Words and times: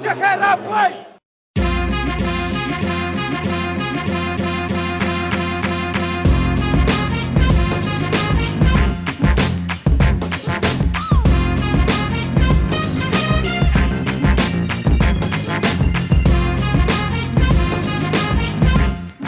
Put 0.00 0.06
your 0.06 0.24
head 0.24 0.40
up, 0.40 0.60
play! 0.64 1.06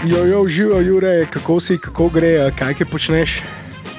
Jo, 0.05 0.25
jo, 0.25 0.49
živijo, 0.49 0.81
Jure, 0.81 1.27
kako 1.31 1.61
si, 1.61 1.79
kako 1.79 2.09
gre, 2.09 2.53
kaj 2.59 2.75
kaj 2.75 2.87
počneš? 2.87 3.43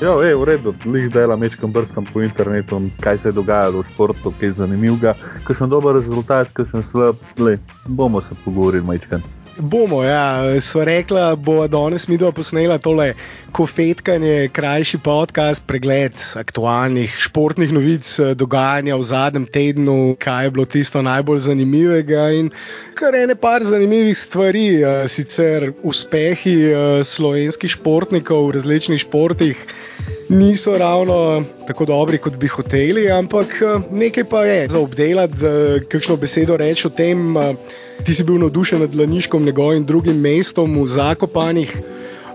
Ja, 0.01 0.09
je 0.23 0.35
v 0.35 0.43
redu, 0.43 0.73
lih 0.85 1.11
dela 1.11 1.35
mečkam 1.35 1.71
brskam 1.71 2.05
po 2.05 2.21
internetu, 2.21 2.81
kaj 2.99 3.17
se 3.17 3.29
je 3.29 3.37
dogajalo 3.37 3.81
v 3.81 3.91
športu, 3.93 4.33
kaj 4.39 4.49
je 4.49 4.53
zanimivega, 4.53 5.13
kakšen 5.45 5.69
dober 5.69 5.95
rezultat, 5.95 6.49
kakšen 6.53 6.83
slab, 6.83 7.21
le, 7.37 7.59
bomo 7.85 8.21
se 8.21 8.35
pogovorili 8.45 8.83
mečkam. 8.87 9.21
Bomo, 9.57 10.01
ja, 10.01 10.41
sva 10.65 10.81
rekla, 10.87 11.35
bo 11.37 11.67
danes 11.69 12.07
mi 12.09 12.15
dva 12.17 12.31
posnela 12.33 12.79
tole 12.81 13.11
kofetkanje, 13.53 14.47
krajši 14.49 14.97
podcast, 15.05 15.61
pregled 15.69 16.17
aktualnih 16.39 17.13
športnih 17.21 17.69
novic, 17.75 18.09
dogajanja 18.33 18.97
v 18.97 19.05
zadnjem 19.05 19.45
tednu, 19.45 20.15
kaj 20.17 20.47
je 20.47 20.53
bilo 20.55 20.65
tisto 20.65 21.03
najbolj 21.05 21.43
zanimivega 21.45 22.31
in 22.33 22.49
kar 22.97 23.13
ene 23.13 23.35
par 23.37 23.61
zanimivih 23.61 24.17
stvari, 24.17 24.65
eh, 24.81 25.05
sicer 25.05 25.69
uspehi 25.85 26.57
eh, 26.71 27.03
slovenskih 27.05 27.77
športnikov 27.77 28.49
v 28.49 28.57
različnih 28.57 29.05
športih. 29.05 29.65
Niso 30.33 30.73
ravno 30.81 31.43
tako 31.67 31.85
dobri, 31.85 32.17
kot 32.17 32.41
bi 32.41 32.49
hoteli, 32.49 33.05
ampak 33.11 33.53
eh, 33.61 33.87
nekaj 33.91 34.29
pa 34.33 34.45
je 34.49 34.67
za 34.73 34.81
obdelati, 34.81 35.55
kakšno 35.93 36.17
besedo 36.17 36.57
reči 36.57 36.89
o 36.89 36.89
tem. 36.89 37.37
Ti 38.03 38.13
si 38.15 38.23
bil 38.23 38.39
navdušen 38.39 38.79
nad 38.79 38.95
Laniškom, 38.95 39.45
njegovim 39.45 39.85
drugim 39.85 40.19
mestom 40.19 40.81
v 40.83 40.87
Zakopanih. 40.87 41.77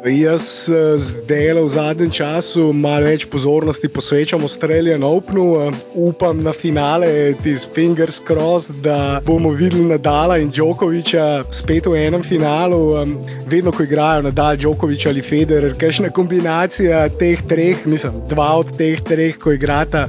Jaz 0.05 0.69
eh, 0.71 0.99
zdaj 0.99 1.53
v 1.59 1.69
zadnjem 1.69 2.11
času 2.11 2.71
malo 2.73 3.09
več 3.11 3.27
pozornosti 3.27 3.89
posvečam 3.91 4.45
Avstralijan 4.47 5.03
Openu, 5.03 5.47
eh, 5.59 5.81
upam 5.95 6.41
na 6.43 6.53
finale, 6.53 7.35
ti 7.43 7.57
fingers 7.75 8.21
crossed, 8.25 8.79
da 8.83 9.21
bomo 9.27 9.51
videli 9.51 9.89
Nadala 9.91 10.39
in 10.39 10.53
Djokoviča 10.55 11.45
spet 11.51 11.91
v 11.91 11.99
enem 12.07 12.23
finalu. 12.23 12.81
Vedno, 13.51 13.73
ko 13.73 13.83
igrajo 13.83 14.23
Nadal, 14.23 14.57
Djokovič 14.57 15.07
ali 15.07 15.23
Federer, 15.23 15.75
kakšna 15.77 16.15
kombinacija 16.15 17.09
teh 17.19 17.43
treh, 17.49 17.87
mislim, 17.87 18.23
dva 18.31 18.55
od 18.63 18.77
teh 18.79 19.03
treh, 19.03 19.37
ko 19.37 19.53
igrata 19.53 20.07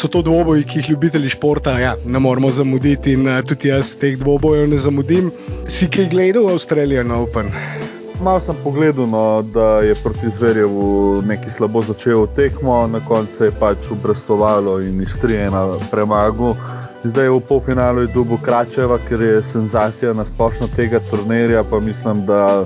so 0.00 0.08
to 0.08 0.22
dvoboji, 0.22 0.64
ki 0.64 0.78
jih 0.78 0.90
ljubitelji 0.90 1.28
športa 1.28 1.78
ja, 1.78 1.94
ne 2.06 2.18
moremo 2.18 2.50
zamuditi, 2.50 3.12
in 3.12 3.28
uh, 3.28 3.42
tudi 3.44 3.68
jaz 3.68 3.92
teh 4.00 4.16
dvobojev 4.18 4.68
ne 4.68 4.78
zamudim. 4.78 5.30
Si 5.68 5.90
kaj 5.92 6.08
gledal 6.08 6.46
v 6.48 6.54
Australijan 6.56 7.12
Open? 7.12 7.50
Malo 8.20 8.40
sem 8.40 8.56
pogledal, 8.64 9.06
no, 9.08 9.42
da 9.54 9.80
je 9.84 9.94
proti 9.94 10.32
Zverjevu 10.38 11.22
nekaj 11.26 11.52
slabo 11.56 11.82
začel 11.82 12.26
tekmo, 12.36 12.86
na 12.86 13.00
koncu 13.04 13.44
je 13.44 13.52
pač 13.60 13.90
obrestovalo 13.92 14.78
in 14.80 15.02
iztrijena 15.02 15.66
premagal. 15.90 16.56
Zdaj 17.04 17.24
je 17.24 17.36
v 17.36 17.44
polfinalu 17.48 18.06
dubu 18.14 18.38
Kračeva, 18.44 18.98
ker 19.08 19.22
je 19.22 19.42
senzacija 19.42 20.12
na 20.16 20.24
splošno 20.24 20.68
tega 20.76 21.00
turnirja, 21.10 21.64
pa 21.64 21.80
mislim, 21.80 22.24
da 22.26 22.64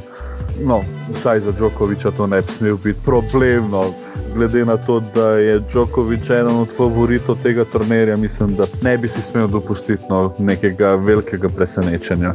no, 0.62 0.82
vsaj 1.14 1.40
za 1.40 1.52
Djokoviča 1.52 2.10
to 2.10 2.26
ne 2.26 2.42
bi 2.42 2.52
smel 2.52 2.76
biti 2.76 3.00
problem. 3.04 3.70
No 3.70 3.90
glede 4.34 4.64
na 4.64 4.76
to, 4.76 5.00
da 5.14 5.28
je 5.28 5.60
Djokovič 5.72 6.30
eden 6.30 6.56
od 6.56 6.68
favoritov 6.76 7.38
tega 7.42 7.64
turnirja, 7.64 8.16
mislim, 8.16 8.54
da 8.54 8.66
ne 8.82 8.98
bi 8.98 9.08
si 9.08 9.22
smel 9.22 9.48
dopustiti 9.48 10.02
no, 10.10 10.34
nekega 10.38 10.94
velikega 10.94 11.48
presenečenja. 11.48 12.34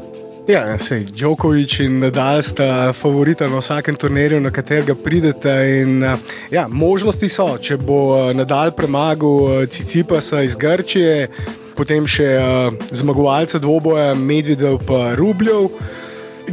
Ja, 0.49 0.77
sej, 0.81 1.03
Djokovič 1.13 1.79
in 1.79 1.99
Nadal 1.99 2.41
sta 2.41 2.93
favorita 2.93 3.47
na 3.47 3.59
vsakem 3.61 3.95
turnirju, 3.95 4.39
na 4.41 4.49
katerega 4.51 4.95
pridete. 4.95 5.51
In, 5.81 6.01
ja, 6.51 6.67
možnosti 6.67 7.29
so, 7.29 7.51
če 7.61 7.77
bo 7.77 8.31
Nadal 8.33 8.71
premagal 8.73 9.67
Cicipasa 9.69 10.41
iz 10.41 10.55
Grčije, 10.57 11.27
potem 11.77 12.07
še 12.09 12.25
zmagovalca 12.91 13.61
dvoboja 13.61 14.15
Medvedev 14.17 14.81
pa 14.87 15.13
Rubljev. 15.15 15.69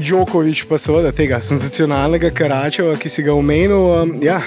Djokovič, 0.00 0.64
pa 0.68 0.78
seveda 0.80 1.12
tega 1.16 1.38
senzacionalnega 1.42 2.30
Karačeva, 2.34 2.94
ki 3.00 3.10
si 3.12 3.24
ga 3.26 3.34
omenil. 3.36 3.84
Um, 3.92 4.12
ja, 4.24 4.40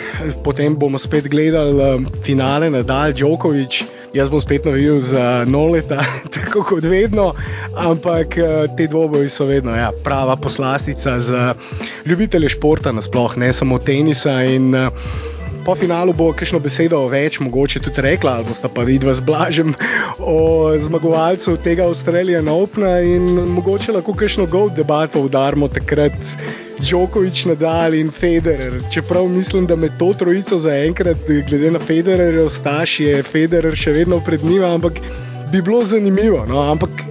potem 0.46 0.76
bomo 0.80 1.00
spet 1.02 1.30
gledali 1.32 1.76
um, 1.76 2.06
finale 2.26 2.70
Nadal, 2.74 3.14
Djokovič. 3.18 3.84
Jaz 4.14 4.30
bom 4.30 4.42
spet 4.42 4.66
navil 4.66 4.98
za 5.06 5.46
Noleta, 5.46 6.02
tako 6.36 6.64
kot 6.66 6.88
vedno, 6.90 7.32
ampak 7.78 8.38
uh, 8.42 8.64
te 8.78 8.88
dvoboji 8.90 9.30
so 9.30 9.46
vedno 9.50 9.76
ja, 9.78 9.92
prava 10.04 10.36
poslastica 10.36 11.20
za 11.20 11.54
ljubitelje 12.06 12.50
športa, 12.56 12.92
nasplošno 12.92 13.46
ne 13.46 13.54
samo 13.54 13.78
tenisa. 13.78 14.42
In, 14.44 14.74
uh, 14.76 15.38
po 15.66 15.76
finalu 15.76 16.14
bo 16.14 16.30
kakšno 16.34 16.60
besedo 16.64 17.02
več, 17.12 17.40
mogoče 17.44 17.82
tudi 17.86 18.02
rekla, 18.06 18.40
ali 18.40 18.56
sta 18.56 18.70
pa 18.72 18.86
vidva 18.88 19.14
z 19.14 19.26
blažem 19.26 19.76
o 20.20 20.72
zmagovalcu 20.82 21.58
tega 21.64 21.88
Avstralija 21.88 22.42
Opna 22.54 23.00
in 23.06 23.28
mogoče 23.56 23.96
lahko 23.98 24.14
kakšno 24.14 24.48
gold 24.48 24.76
debato 24.80 25.22
udarmo 25.22 25.68
takrat. 25.68 26.18
Djokovič, 26.80 27.42
Nadal 27.46 27.94
in 27.94 28.08
Federer. 28.12 28.78
Čeprav 28.88 29.28
mislim, 29.28 29.66
da 29.68 29.76
med 29.76 29.98
to 30.00 30.14
trojico 30.16 30.60
zaenkrat, 30.64 31.18
glede 31.50 31.72
na 31.76 31.80
Federerja, 31.80 32.46
ostaš 32.48 33.00
je 33.04 33.24
Federer 33.24 33.76
še 33.76 33.92
vedno 33.98 34.22
pred 34.24 34.46
njim, 34.48 34.64
ampak 34.64 35.02
bi 35.52 35.62
bilo 35.62 35.84
zanimivo. 35.84 36.46
No? 36.48 36.62
Ampak 36.72 37.04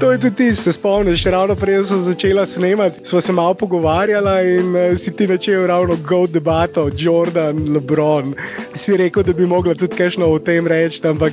To 0.00 0.12
je 0.12 0.18
tudi 0.18 0.36
ti, 0.36 0.54
se 0.54 0.72
spomniš, 0.72 1.24
ravno 1.24 1.54
prej 1.56 1.84
sem 1.84 2.00
začela 2.00 2.46
snemati, 2.46 3.04
smo 3.04 3.20
se 3.20 3.32
malo 3.32 3.54
pogovarjali 3.54 4.54
in 4.54 4.76
uh, 4.76 4.98
si 4.98 5.16
ti 5.16 5.26
začel 5.26 5.66
ravno 5.66 5.96
go 6.08 6.26
debato, 6.26 6.90
Jordan, 6.98 7.72
Lebron. 7.72 8.34
Si 8.74 8.96
rekel, 8.96 9.22
da 9.22 9.32
bi 9.32 9.46
mogla 9.46 9.74
tudi 9.74 9.96
kajšno 9.96 10.26
o 10.26 10.38
tem 10.38 10.66
reči, 10.66 11.06
ampak 11.06 11.32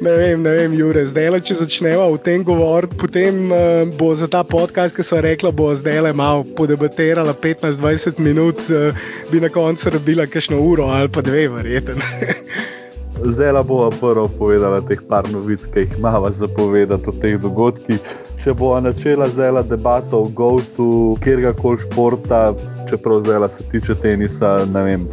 ne 0.00 0.16
vem, 0.16 0.42
ne 0.42 0.50
vem, 0.50 0.78
Jure, 0.78 1.04
zdaj 1.06 1.30
le, 1.30 1.40
če 1.40 1.58
začnemo 1.60 2.08
o 2.08 2.16
tem 2.16 2.44
govoriti, 2.44 2.96
potem 2.96 3.52
uh, 3.52 3.84
bo 3.98 4.14
za 4.14 4.32
ta 4.32 4.44
podcast, 4.48 4.96
ki 4.96 5.04
so 5.04 5.20
rekla, 5.20 5.52
bo 5.52 5.68
zdaj 5.74 6.00
le 6.08 6.16
malo 6.16 6.48
podebatirala 6.56 7.36
15-20 7.36 8.18
minut, 8.18 8.64
uh, 8.72 8.96
bi 9.28 9.44
na 9.44 9.52
koncu 9.52 9.92
rabila 9.92 10.26
kajšno 10.26 10.56
uro 10.56 10.88
ali 10.88 11.12
pa 11.12 11.20
dve, 11.20 11.48
verjeten. 11.52 12.00
Zdaj 13.20 13.52
bo 13.68 13.90
prvo 14.00 14.28
povedala 14.38 14.80
teh 14.80 15.00
par 15.08 15.28
novic, 15.28 15.66
ki 15.68 15.80
jih 15.80 15.98
imamo 15.98 16.30
za 16.30 16.48
povedati 16.48 17.04
o 17.08 17.12
teh 17.12 17.36
dogodkih. 17.36 18.00
Če 18.40 18.54
bo 18.56 18.72
načela 18.80 19.28
zdaj 19.28 19.62
debata 19.68 20.16
o 20.16 20.24
GOAT-u, 20.24 21.18
kjerkoli 21.20 21.82
športa, 21.84 22.54
čeprav 22.88 23.20
zdaj 23.20 23.48
se 23.48 23.64
tiče 23.70 23.94
tenisa, 23.94 24.64
ne 24.72 24.84
vem. 24.84 25.04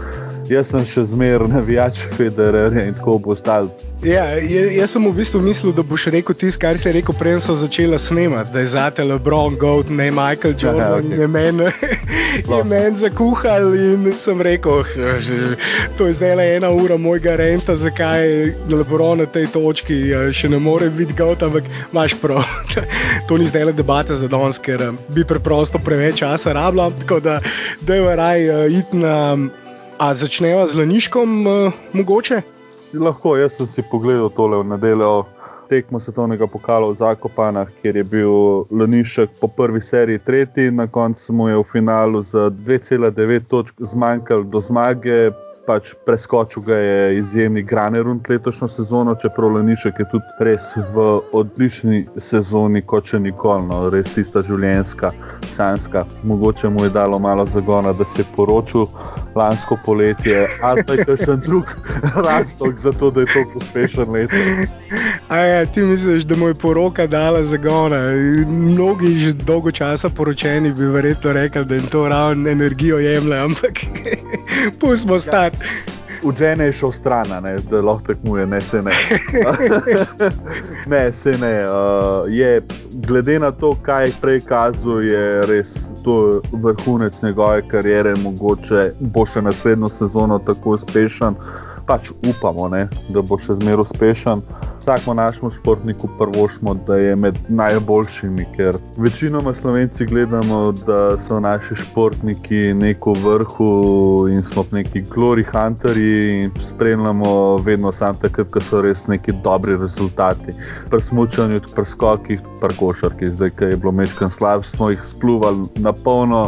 Jaz 0.47 0.72
sem 0.72 0.85
še 0.88 1.03
zmeraj 1.12 1.51
navijač 1.51 2.00
Federerja 2.16 2.88
in 2.88 2.95
tako 2.95 3.18
bo 3.19 3.35
stal 3.35 3.68
Ja, 4.05 4.37
jaz 4.77 4.91
sem 4.93 5.01
v 5.01 5.09
bistvu 5.17 5.39
mislil, 5.41 5.71
da 5.73 5.81
boš 5.81 6.03
rekel 6.13 6.35
tisto, 6.37 6.61
kar 6.61 6.77
si 6.77 6.91
rekel, 6.93 7.15
prej 7.17 7.39
so 7.41 7.55
začela 7.57 7.97
snemati, 7.97 8.51
da 8.53 8.61
je 8.61 8.67
zate 8.75 9.03
Lebron, 9.03 9.55
Gold, 9.57 9.89
ne 9.89 10.11
Michael 10.13 10.53
Jordan, 10.53 11.01
okay. 11.01 11.19
je 11.19 11.27
meni 11.27 11.65
men 12.69 12.95
zakuhal 12.95 13.73
in 13.73 14.05
sem 14.13 14.41
rekel, 14.41 14.83
to 15.97 16.05
je 16.07 16.13
zdaj 16.13 16.35
le 16.37 16.45
ena 16.57 16.69
ura 16.69 16.97
mojega 16.97 17.35
renta, 17.41 17.75
zakaj 17.75 18.53
Lebron 18.69 19.17
na 19.17 19.25
tej 19.25 19.47
točki 19.55 19.97
še 20.29 20.51
ne 20.53 20.59
more 20.61 20.91
biti 20.93 21.17
Gold, 21.17 21.41
ampak 21.41 21.65
imaš 21.89 22.13
prav. 22.21 22.45
to 23.27 23.37
ni 23.41 23.49
zdaj 23.49 23.71
le 23.71 23.73
debata 23.73 24.13
za 24.13 24.29
danes, 24.29 24.61
ker 24.61 24.91
bi 25.09 25.25
preprosto 25.25 25.81
preveč 25.81 26.21
časa 26.21 26.53
rabila, 26.53 26.91
tako 27.01 27.17
da 27.25 27.41
je 27.81 28.15
raj 28.15 28.45
iti 28.77 29.01
na. 29.01 29.37
A 29.97 30.11
začneva 30.13 30.67
z 30.69 30.77
Laniškom, 30.77 31.31
mogoče? 31.97 32.56
Lahko, 32.93 33.35
jaz 33.37 33.57
sem 33.57 33.67
si 33.67 33.83
pogledal 33.91 34.29
tole 34.29 34.57
v 34.61 34.69
nedeljo 34.71 35.25
tekmo 35.67 35.99
svetovnega 35.99 36.47
pokala 36.47 36.87
v 36.87 36.95
Zakopanah, 36.95 37.67
kjer 37.81 37.97
je 37.99 38.03
bil 38.03 38.63
Lanišek 38.71 39.29
po 39.41 39.47
prvi 39.47 39.81
seriji 39.81 40.19
tretji, 40.19 40.71
na 40.71 40.88
koncu 40.88 41.33
mu 41.33 41.50
je 41.50 41.57
v 41.57 41.65
finalu 41.71 42.21
za 42.21 42.47
2,9 42.50 43.47
točk 43.51 43.75
zmanjkalo 43.79 44.44
do 44.44 44.62
zmage. 44.62 45.31
Pač 45.67 45.89
preskočil 46.05 46.63
ga 46.63 46.75
je 46.75 47.17
izjemni 47.19 47.63
Granerund 47.63 48.29
letošnjo 48.29 48.67
sezono, 48.67 49.15
čeprav 49.21 49.51
Lanišek 49.57 49.99
je 49.99 50.05
tudi 50.11 50.45
res 50.47 50.69
v 50.95 51.07
odlični 51.35 52.05
sezoni, 52.17 52.81
kot 52.87 53.11
še 53.11 53.19
nikoli, 53.19 53.67
no, 53.67 53.81
res 53.91 54.13
tista 54.15 54.39
življenjska, 54.47 55.11
sanska. 55.51 56.05
Mogoče 56.23 56.71
mu 56.71 56.85
je 56.87 56.93
dalo 56.95 57.19
malo 57.19 57.45
zagona, 57.51 57.91
da 57.91 58.07
se 58.07 58.23
je 58.23 58.29
poročil 58.35 58.87
lansko 59.35 59.77
poletje, 59.85 60.47
ali 60.61 60.83
pa 60.87 60.95
je 60.97 61.17
še 61.19 61.31
en 61.35 61.43
drug 61.43 61.73
razlog 62.27 62.79
za 62.79 62.95
to, 62.95 63.11
da 63.11 63.25
je 63.25 63.33
to 63.33 63.43
uspešen 63.59 64.15
let. 64.15 64.31
Ja, 65.29 65.65
ti 65.65 65.83
misliš, 65.83 66.23
da 66.23 66.35
mu 66.39 66.47
je 66.47 66.55
poroka 66.55 67.07
dala 67.07 67.43
zagona? 67.43 68.01
Mnogi 68.47 69.17
že 69.19 69.33
dolgo 69.33 69.71
časa 69.71 70.09
poročeni 70.09 70.71
bi 70.71 70.87
verjetno 70.95 71.35
rekli, 71.35 71.65
da 71.65 71.75
jim 71.75 71.91
to 71.91 72.07
ravno 72.07 72.49
energijo 72.49 72.97
jemlje, 73.03 73.37
ampak 73.37 73.83
pustimo 74.79 75.19
stati. 75.19 75.56
Učene 76.24 76.65
je 76.65 76.74
šel 76.74 76.92
stran, 76.92 77.25
da 77.71 77.81
lahko 77.81 78.07
tekmuje, 78.07 78.45
ne 78.48 78.62
se 78.62 78.81
ne. 78.81 78.92
ne, 80.94 81.12
se 81.13 81.31
ne. 81.42 81.65
Uh, 81.65 82.25
je, 82.27 82.62
glede 82.94 83.39
na 83.39 83.51
to, 83.51 83.75
kaj 83.81 84.06
je 84.06 84.13
prej 84.21 84.39
kazal, 84.39 85.04
je 85.04 85.42
res 85.42 85.75
to 86.04 86.42
vrhunec 86.51 87.21
njegove 87.21 87.62
kariere, 87.69 88.13
mogoče 88.24 88.92
bo 89.00 89.25
še 89.25 89.42
naslednjo 89.42 89.89
sezono 89.89 90.39
tako 90.39 90.77
uspešen. 90.80 91.38
Pač 91.88 92.12
upamo, 92.30 92.68
ne, 92.68 92.88
da 93.10 93.22
bo 93.24 93.38
še 93.39 93.56
zmeraj 93.62 93.86
uspešen 93.88 94.44
vsakmo 94.88 95.13
našemu 95.13 95.51
športniku 95.51 96.10
prvošmo, 96.19 96.74
da 96.88 96.95
je 96.95 97.16
med 97.16 97.38
najboljšimi, 97.50 98.45
ker 98.57 98.78
večinoma 98.98 99.54
slovenci 99.54 100.06
gledamo, 100.06 100.72
da 100.72 101.18
so 101.19 101.39
naši 101.39 101.75
športniki 101.75 102.74
neko 102.74 103.13
vrhu 103.13 104.28
in 104.31 104.44
smo 104.44 104.66
neki 104.72 105.01
glory 105.01 105.44
hunterji 105.51 106.44
in 106.44 106.51
spremljamo 106.69 107.57
vedno 107.57 107.92
samo 107.92 108.19
takrat, 108.22 108.48
ko 108.51 108.62
so 108.62 108.81
res 108.81 109.07
neki 109.07 109.36
dobri 109.44 109.78
rezultati. 109.78 110.56
Pri 110.89 111.01
smučanju, 111.01 111.62
pri 111.75 111.86
skokih, 111.86 112.42
pri 112.62 112.75
košarki, 112.80 113.31
zdaj, 113.36 113.56
ki 113.60 113.74
je 113.74 113.78
bilo 113.78 113.92
mečkan 113.92 114.31
slab, 114.31 114.63
smo 114.63 114.89
jih 114.89 115.04
spluvali 115.06 115.68
na 115.75 115.94
polno. 115.94 116.48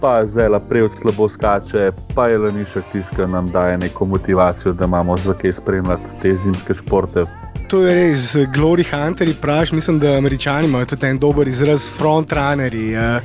Pa 0.00 0.22
naprej 0.50 0.82
od 0.82 0.94
slabo 0.96 1.28
skače, 1.28 1.90
pa 2.14 2.28
je 2.28 2.38
lanišek 2.38 2.84
tisti, 2.92 3.16
ki 3.16 3.26
nam 3.28 3.46
daje 3.52 3.78
neko 3.78 4.06
motivacijo, 4.06 4.72
da 4.72 4.84
imamo 4.84 5.16
za 5.16 5.34
kaj 5.34 5.52
spremljati 5.52 6.18
te 6.22 6.34
zimske 6.34 6.74
športe, 6.74 7.26
to 7.70 7.84
je 7.86 7.92
res, 7.94 8.22
Glory 8.50 8.82
Hunteri, 8.82 9.34
praš, 9.40 9.70
mislim, 9.72 9.98
da 10.02 10.16
američani 10.18 10.66
imajo 10.66 10.86
tudi 10.90 11.06
en 11.06 11.18
dober 11.18 11.48
izraz, 11.48 11.86
frontrunnerji. 11.98 12.96
Uh, 12.96 13.22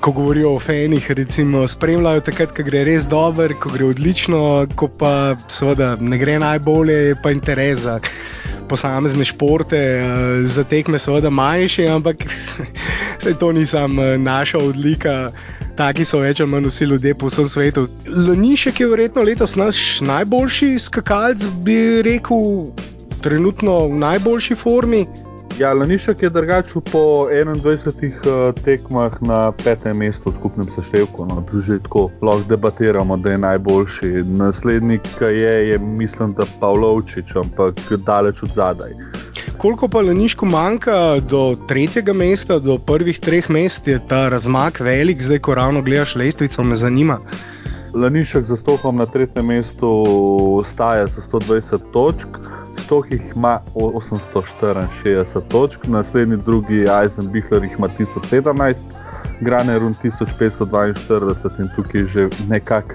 ko 0.00 0.12
govorijo 0.12 0.54
o 0.54 0.58
fenih, 0.58 1.10
recimo, 1.10 1.62
spremljajo 1.68 2.20
takrat, 2.26 2.50
ko 2.56 2.66
gre 2.66 2.82
res 2.84 3.06
dobro, 3.06 3.54
ko 3.60 3.70
gre 3.70 3.86
odlično, 3.86 4.66
ko 4.74 4.88
pa 4.98 5.36
seveda 5.48 5.94
ne 6.00 6.18
gre 6.18 6.38
najbolje, 6.42 6.96
je 7.12 7.16
pa 7.22 7.30
interes 7.30 7.86
za 7.86 8.00
posamezne 8.68 9.24
športe, 9.24 9.80
uh, 10.02 10.42
za 10.42 10.64
tekme 10.64 10.98
seveda 10.98 11.30
manjše, 11.30 11.86
ampak 11.88 12.26
se 13.22 13.38
to 13.38 13.52
nisem 13.52 13.98
uh, 13.98 14.16
naša 14.18 14.58
odlika. 14.58 15.30
Taki 15.74 16.04
so 16.06 16.20
več 16.22 16.38
ali 16.40 16.50
manj 16.50 16.68
vsi 16.70 16.86
ljudje 16.86 17.14
po 17.18 17.26
vsem 17.26 17.48
svetu. 17.50 17.86
Lanišek 18.06 18.80
je 18.80 18.86
verjetno 18.88 19.22
letos 19.26 19.56
naš 19.58 20.00
najboljši 20.06 20.78
skakalc, 20.78 21.42
bi 21.66 22.02
rekel, 22.06 22.68
trenutno 23.24 23.80
v 23.88 23.98
najboljši 24.04 24.54
formi. 24.54 25.06
Ja, 25.58 25.72
Lanišek 25.72 26.22
je 26.22 26.30
drugačen 26.30 26.82
po 26.92 27.26
21 27.30 28.14
uh, 28.26 28.54
tekmah 28.64 29.18
na 29.22 29.52
petem 29.64 29.98
mestu 29.98 30.30
v 30.30 30.34
skupnem 30.38 30.70
seštevku. 30.74 31.26
No, 31.26 31.42
že 31.62 31.78
tako 31.82 32.08
lahko 32.22 32.48
debatiramo, 32.48 33.16
da 33.16 33.30
je 33.30 33.38
najboljši. 33.38 34.12
Naslednik 34.38 35.06
je, 35.20 35.54
je 35.68 35.78
mislim, 35.78 36.34
da 36.38 36.46
Pavlovčič, 36.60 37.36
ampak 37.36 37.74
daleč 38.06 38.42
od 38.42 38.54
zadaj. 38.54 38.98
Koliko 39.58 39.88
pa 39.88 40.00
Laniško 40.00 40.46
manjka 40.46 41.20
do 41.20 41.56
tretjega 41.68 42.12
mesta, 42.12 42.58
do 42.58 42.78
prvih 42.78 43.20
treh 43.20 43.50
mest, 43.50 43.88
je 43.88 44.00
ta 44.08 44.28
razmak 44.28 44.80
velik, 44.80 45.22
zdaj 45.22 45.38
ko 45.38 45.54
ravno 45.54 45.82
gledaš 45.82 46.14
lestvico, 46.16 46.64
me 46.64 46.74
zanima. 46.74 47.18
Lanišek 47.94 48.44
za 48.44 48.56
stohom 48.56 48.96
na 48.96 49.06
tretjem 49.06 49.46
mestu 49.46 50.04
staja 50.64 51.06
za 51.06 51.22
120 51.22 51.78
točk. 51.92 52.28
Stoh 52.84 53.06
jih 53.10 53.22
ima 53.36 53.60
864 53.74 55.40
točk, 55.48 55.86
naslednji 55.86 56.36
drugi 56.36 56.88
Aizen 56.88 57.32
Bihler 57.32 57.64
jih 57.64 57.72
ima 57.78 57.88
1017, 57.88 58.76
Graner 59.40 59.80
run 59.82 59.94
1542 59.94 61.60
in 61.60 61.70
tukaj 61.76 62.00
je 62.00 62.06
že 62.06 62.28
nekako 62.48 62.94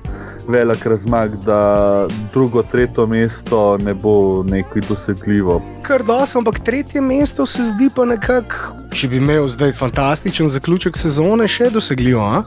velik 0.50 0.86
razmak, 0.86 1.32
da 1.46 2.08
drugo, 2.34 2.64
tretje 2.64 3.06
mesto 3.06 3.78
ne 3.78 3.94
bo 3.94 4.44
nekaj 4.44 4.82
dosegljivo. 4.90 5.62
Kar 5.82 6.04
dos, 6.04 6.36
ampak 6.36 6.60
tretje 6.60 7.02
mesto 7.02 7.46
se 7.46 7.64
zdi 7.64 7.90
pa 7.96 8.06
nekako, 8.06 8.74
če 8.94 9.08
bi 9.08 9.18
imel 9.18 9.48
zdaj 9.48 9.72
fantastičen 9.78 10.50
zaključek 10.50 10.98
sezone, 10.98 11.48
še 11.48 11.70
dosegljivo. 11.74 12.22
A? 12.22 12.44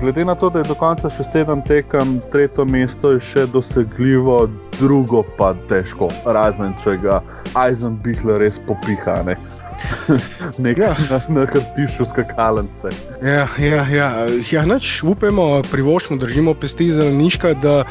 glede 0.00 0.24
na 0.24 0.34
to, 0.34 0.50
da 0.50 0.58
je 0.58 0.68
do 0.68 0.74
konca 0.78 1.10
še 1.10 1.24
sedem 1.26 1.62
tekem, 1.66 2.20
tretje 2.32 2.64
mesto 2.64 3.16
je 3.16 3.20
še 3.32 3.46
dosegljivo, 3.50 4.46
drugo 4.78 5.24
pa 5.38 5.54
težko, 5.70 6.08
razen 6.24 6.74
če 6.84 6.98
ga 7.02 7.20
Eisenbihler 7.56 8.38
res 8.44 8.60
popiha. 8.68 9.22
Ne? 9.26 9.34
Nekaj 10.64 10.84
ja. 10.84 11.20
na 11.28 11.46
krtišu 11.46 12.04
skakalence. 12.04 12.88
Ja, 13.22 13.48
ja, 13.58 13.86
ja. 13.88 14.08
ja 14.50 14.64
nač, 14.66 15.02
upamo, 15.02 15.62
privoščimo, 15.70 16.18
držimo 16.20 16.54
pesti 16.54 16.90
za 16.94 17.10
Niška, 17.12 17.54
da 17.60 17.84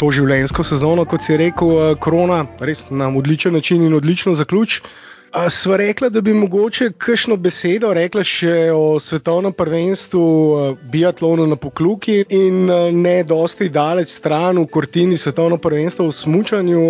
to 0.00 0.10
življenjsko 0.10 0.64
sezono, 0.66 1.04
kot 1.04 1.24
si 1.24 1.36
rekel, 1.36 1.96
korona, 2.02 2.44
res 2.60 2.88
na 2.90 3.08
odličen 3.08 3.54
način 3.54 3.86
in 3.86 3.94
odlično 3.94 4.34
zaključi. 4.34 4.82
Sva 5.48 5.76
rekla, 5.80 6.10
da 6.12 6.20
bi 6.20 6.34
mogoče 6.36 6.90
kakšno 7.00 7.38
besedo 7.40 7.94
rekla 7.96 8.20
še 8.20 8.68
o 8.76 8.98
svetovnem 9.00 9.54
prvenstvu 9.56 10.24
biatlonu 10.92 11.46
na 11.48 11.56
pokluki 11.56 12.18
in 12.28 12.66
ne 13.00 13.14
dosti 13.24 13.70
daleč 13.72 14.12
stran 14.12 14.60
v 14.60 14.66
Kortini 14.68 15.16
svetovno 15.16 15.56
prvenstvo 15.56 16.10
v 16.10 16.16
Smučanju. 16.18 16.82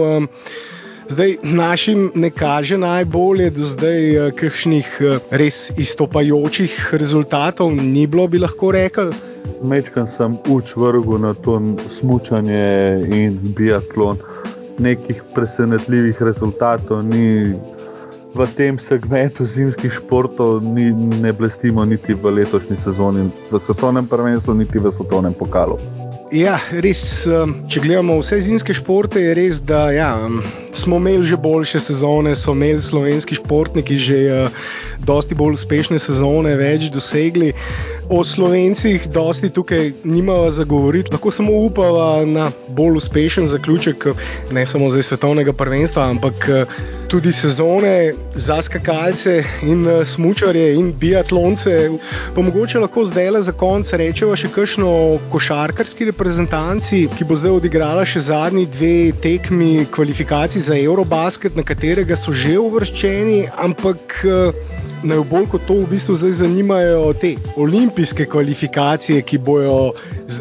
Zdaj, 1.12 1.36
našim 1.42 2.12
ne 2.14 2.30
kaže 2.30 2.78
najbolje, 2.78 3.50
do 3.50 3.64
zdaj 3.68 4.30
kakšnih 4.32 4.86
res 5.30 5.58
izstopajočih 5.76 6.94
rezultatov 6.96 7.74
ni 7.76 8.06
bilo, 8.06 8.24
bi 8.32 8.38
lahko 8.40 8.70
rekel. 8.72 9.10
Mečkam 9.60 10.08
sem 10.08 10.38
uč 10.48 10.72
vrgu 10.76 11.18
na 11.20 11.34
to 11.34 11.58
smučanje 11.98 12.64
in 13.12 13.36
biatlon. 13.58 14.22
Nekih 14.78 15.20
presenetljivih 15.34 16.22
rezultatov 16.22 17.04
ni 17.04 17.52
v 18.32 18.46
tem 18.56 18.78
segmentu 18.80 19.44
zimskih 19.44 19.92
športov 19.92 20.64
ni, 20.64 20.88
ne 21.20 21.32
blestimo 21.32 21.84
niti 21.84 22.16
v 22.16 22.32
letošnji 22.40 22.80
sezoni, 22.80 23.28
v 23.50 23.60
svetovnem 23.60 24.08
prvenstvu, 24.08 24.54
niti 24.54 24.80
v 24.80 24.88
svetovnem 24.88 25.36
pokalu. 25.36 25.76
Ja, 26.32 26.56
res, 26.80 27.26
um, 27.28 27.50
če 27.68 27.82
gledamo 27.84 28.14
vse 28.22 28.38
zimske 28.40 28.72
športe, 28.72 29.20
je 29.20 29.34
res, 29.36 29.58
da 29.68 29.90
ja, 29.92 30.14
smo 30.72 30.96
imeli 30.96 31.24
že 31.24 31.36
boljše 31.36 31.80
sezone, 31.80 32.36
so 32.36 32.52
imeli 32.52 32.80
slovenski 32.80 33.34
športniki 33.34 33.98
že 33.98 34.18
uh, 34.32 34.48
dosti 34.98 35.34
bolj 35.34 35.58
uspešne 35.58 35.98
sezone, 35.98 36.54
več 36.56 36.90
dosegli. 36.90 37.52
O 38.10 38.24
slovencih 38.24 39.06
dosti 39.08 39.50
tukaj 39.50 39.92
nimamo 40.04 40.50
za 40.50 40.64
govoriti, 40.64 41.12
lahko 41.12 41.30
samo 41.30 41.52
upamo 41.52 42.26
na 42.26 42.50
bolj 42.68 42.96
uspešen 42.96 43.46
zaključek, 43.46 44.06
ne 44.52 44.66
samo 44.66 44.90
za 44.90 45.02
svetovnega 45.02 45.52
prvenstva, 45.52 46.08
ampak 46.10 46.48
uh, 46.48 46.74
tudi 47.08 47.32
sezone 47.32 48.12
za 48.34 48.62
skakalce 48.62 49.44
in 49.62 49.86
uh, 49.86 50.06
smočarje 50.06 50.74
in 50.74 50.92
biatlonce. 50.92 51.90
Pa 52.34 52.42
mogoče 52.42 52.78
lahko 52.78 53.04
zdaj 53.06 53.30
le 53.30 53.42
za 53.42 53.52
konec 53.52 53.92
rečemo 53.92 54.36
še 54.36 54.48
kakšno 54.54 54.92
košarkarski 55.32 56.08
reprezentanci, 56.12 57.06
ki 57.16 57.28
bo 57.28 57.36
zdaj 57.36 57.58
odigrala 57.60 58.04
še 58.08 58.24
zadnji 58.28 58.66
dve 58.66 59.12
tekmi 59.22 59.86
kvalifikacij 59.92 60.61
za 60.62 60.78
Eurobasket, 60.78 61.56
na 61.56 61.66
katerega 61.66 62.16
so 62.16 62.32
že 62.32 62.56
uvrščeni, 62.58 63.44
ampak. 63.52 64.22
Uh, 64.24 64.80
naj 65.02 65.18
bolj 65.26 65.48
kot 65.50 65.64
to 65.66 65.74
v 65.82 65.88
bistvu 65.90 66.14
zdaj 66.14 66.32
zanimajo 66.44 67.12
te 67.18 67.34
olimpijske 67.58 68.26
kvalifikacije, 68.30 69.22
ki 69.26 69.38
bojo 69.42 69.92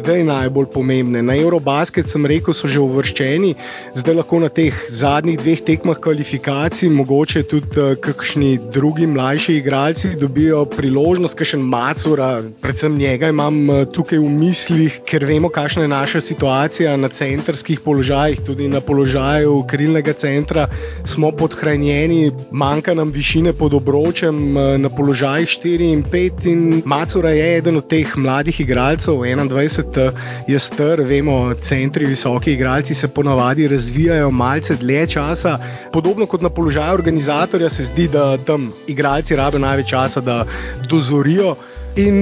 zdaj 0.02 0.24
najbolj 0.26 0.68
pomembne. 0.74 1.22
Na 1.22 1.36
Eurobasket 1.38 2.08
sem 2.10 2.26
rekel, 2.26 2.54
so 2.54 2.68
že 2.70 2.80
uvrščeni, 2.82 3.54
zdaj 3.98 4.18
lahko 4.18 4.40
na 4.42 4.50
teh 4.52 4.76
zadnjih 4.90 5.38
dveh 5.40 5.62
tekmah 5.66 6.00
kvalifikacij, 6.02 6.90
mogoče 6.92 7.42
tudi 7.50 7.70
uh, 7.80 7.94
kakšni 7.96 8.58
drugi 8.74 9.06
mlajši 9.06 9.56
igralci 9.60 10.12
dobijo 10.20 10.64
priložnost, 10.70 11.38
kakšen 11.38 11.62
Macura, 11.62 12.42
predvsem 12.62 12.98
njega 12.98 13.32
imam 13.32 13.60
uh, 13.70 13.82
tukaj 13.86 14.20
v 14.22 14.30
mislih, 14.30 15.00
ker 15.08 15.26
vemo, 15.28 15.50
kakšna 15.52 15.86
je 15.86 15.92
naša 15.94 16.20
situacija 16.20 16.96
na 16.96 17.08
centrskih 17.08 17.80
položajih, 17.80 18.44
tudi 18.46 18.68
na 18.68 18.80
položaju 18.80 19.62
krilnega 19.70 20.12
centra 20.12 20.68
smo 21.04 21.30
podhranjeni, 21.30 22.32
manjka 22.50 22.94
nam 22.94 23.10
višine 23.14 23.52
pod 23.56 23.74
obročem, 23.74 24.42
Eh, 24.52 24.78
na 24.78 24.88
položajih 24.88 25.48
4 25.48 25.92
in 25.92 26.02
5. 26.02 26.46
In 26.46 26.82
Macura 26.84 27.30
je 27.30 27.56
eden 27.56 27.76
od 27.76 27.86
teh 27.88 28.16
mladih 28.16 28.60
igralcev, 28.60 29.14
21 29.14 29.91
eh, 29.96 30.10
je 30.46 30.58
star, 30.58 31.00
vemo, 31.00 31.54
centri, 31.54 32.06
visoki 32.06 32.52
igralci 32.52 32.94
se 32.94 33.08
ponavadi 33.08 33.68
razvijajo 33.68 34.30
malce 34.30 34.76
dlje 34.76 35.06
časa. 35.06 35.58
Podobno 35.92 36.26
kot 36.26 36.42
na 36.42 36.50
položaju 36.50 36.94
organizatorja, 36.94 37.70
se 37.70 37.84
zdi, 37.84 38.08
da 38.08 38.38
tam 38.38 38.72
igralci 38.86 39.36
rabijo 39.36 39.60
največ 39.60 39.88
časa, 39.88 40.20
da 40.20 40.44
dozorijo. 40.88 41.56
In 41.96 42.14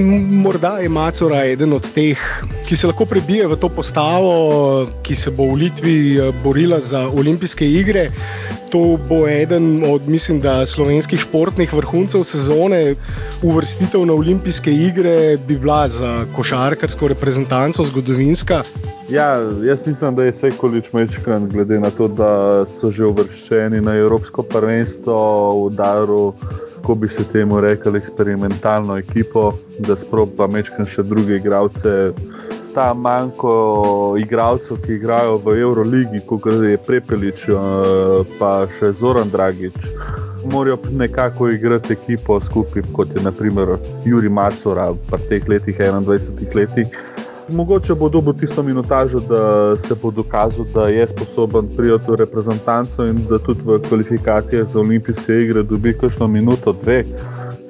morda 0.43 0.77
je 0.83 0.89
Macora 0.89 1.45
eden 1.47 1.71
od 1.73 1.85
teh, 1.95 2.19
ki 2.67 2.75
se 2.75 2.89
lahko 2.89 3.05
prebije 3.07 3.45
v 3.47 3.55
to 3.55 3.69
postavo, 3.71 4.83
ki 4.99 5.15
se 5.15 5.31
bo 5.31 5.45
v 5.47 5.61
Litvi 5.61 5.95
eh, 6.19 6.31
borila 6.43 6.81
za 6.83 7.05
olimpijske 7.07 7.63
igre. 7.63 8.09
To 8.75 8.99
bo 8.99 9.23
eden 9.31 9.83
od, 9.87 10.09
mislim, 10.11 10.41
da 10.43 10.65
slovenskih 10.67 11.19
športnih 11.23 11.71
vrhuncev 11.73 12.23
sezone. 12.27 12.95
Uvrstitev 13.43 14.03
na 14.05 14.13
olimpijske 14.13 14.73
igre 14.75 15.37
bi 15.37 15.55
bila 15.55 15.87
za 15.87 16.25
košarkarsko 16.35 17.07
reprezentanco 17.07 17.87
zgodovinska. 17.87 18.63
Ja, 19.07 19.39
jaz 19.63 19.87
mislim, 19.87 20.15
da 20.15 20.27
je 20.27 20.33
Sekolič 20.33 20.91
mečkan, 20.91 21.47
glede 21.47 21.79
na 21.79 21.95
to, 21.95 22.07
da 22.07 22.65
so 22.67 22.91
že 22.91 23.07
uvrščeni 23.07 23.79
na 23.81 23.95
Evropsko 23.95 24.43
prvenstvo 24.43 25.15
v 25.67 25.75
Daru 25.79 26.33
kako 26.81 26.95
bi 26.95 27.07
se 27.07 27.23
temu 27.23 27.61
rekli, 27.61 27.97
eksperimentalno 27.97 28.97
ekipo, 28.97 29.51
da 29.79 29.95
sproba 29.95 30.47
mečkam 30.47 30.85
še 30.85 31.03
druge 31.03 31.37
igralce. 31.37 32.11
Ta 32.73 32.93
manjko 32.97 34.15
igralcev, 34.17 34.79
ki 34.81 34.95
igrajo 34.97 35.37
v 35.45 35.57
Euroligi, 35.61 36.23
kot 36.25 36.47
je 36.47 36.79
Prepelič, 36.87 37.45
eh, 37.49 38.33
pa 38.39 38.65
še 38.79 38.93
Zoran 38.97 39.29
Dragič, 39.29 39.77
morajo 40.51 40.79
nekako 40.91 41.51
igrati 41.53 41.93
ekipo 41.93 42.39
skupaj, 42.39 42.83
kot 42.93 43.13
je 43.15 43.21
naprimer 43.23 43.77
Juri 44.05 44.29
Macora 44.29 44.89
v 44.91 45.21
teh 45.29 45.47
letih, 45.47 45.77
21 45.77 46.55
letih 46.55 46.97
mogoče 47.51 47.95
bo 47.95 48.09
dobil 48.09 48.33
tisto 48.33 48.63
minutažo, 48.63 49.19
da 49.19 49.77
se 49.79 49.95
bo 50.01 50.11
dokazal, 50.11 50.65
da 50.73 50.87
je 50.87 51.07
sposoben 51.07 51.69
prijeti 51.77 52.11
v 52.11 52.15
reprezentanco 52.15 53.05
in 53.05 53.23
da 53.29 53.39
tudi 53.39 53.61
v 53.65 53.79
kvalifikacijah 53.87 54.67
za 54.67 54.79
olimpijske 54.79 55.41
igre 55.41 55.63
dobi 55.63 55.93
kakšno 55.93 56.27
minuto, 56.27 56.73
dve, 56.83 57.03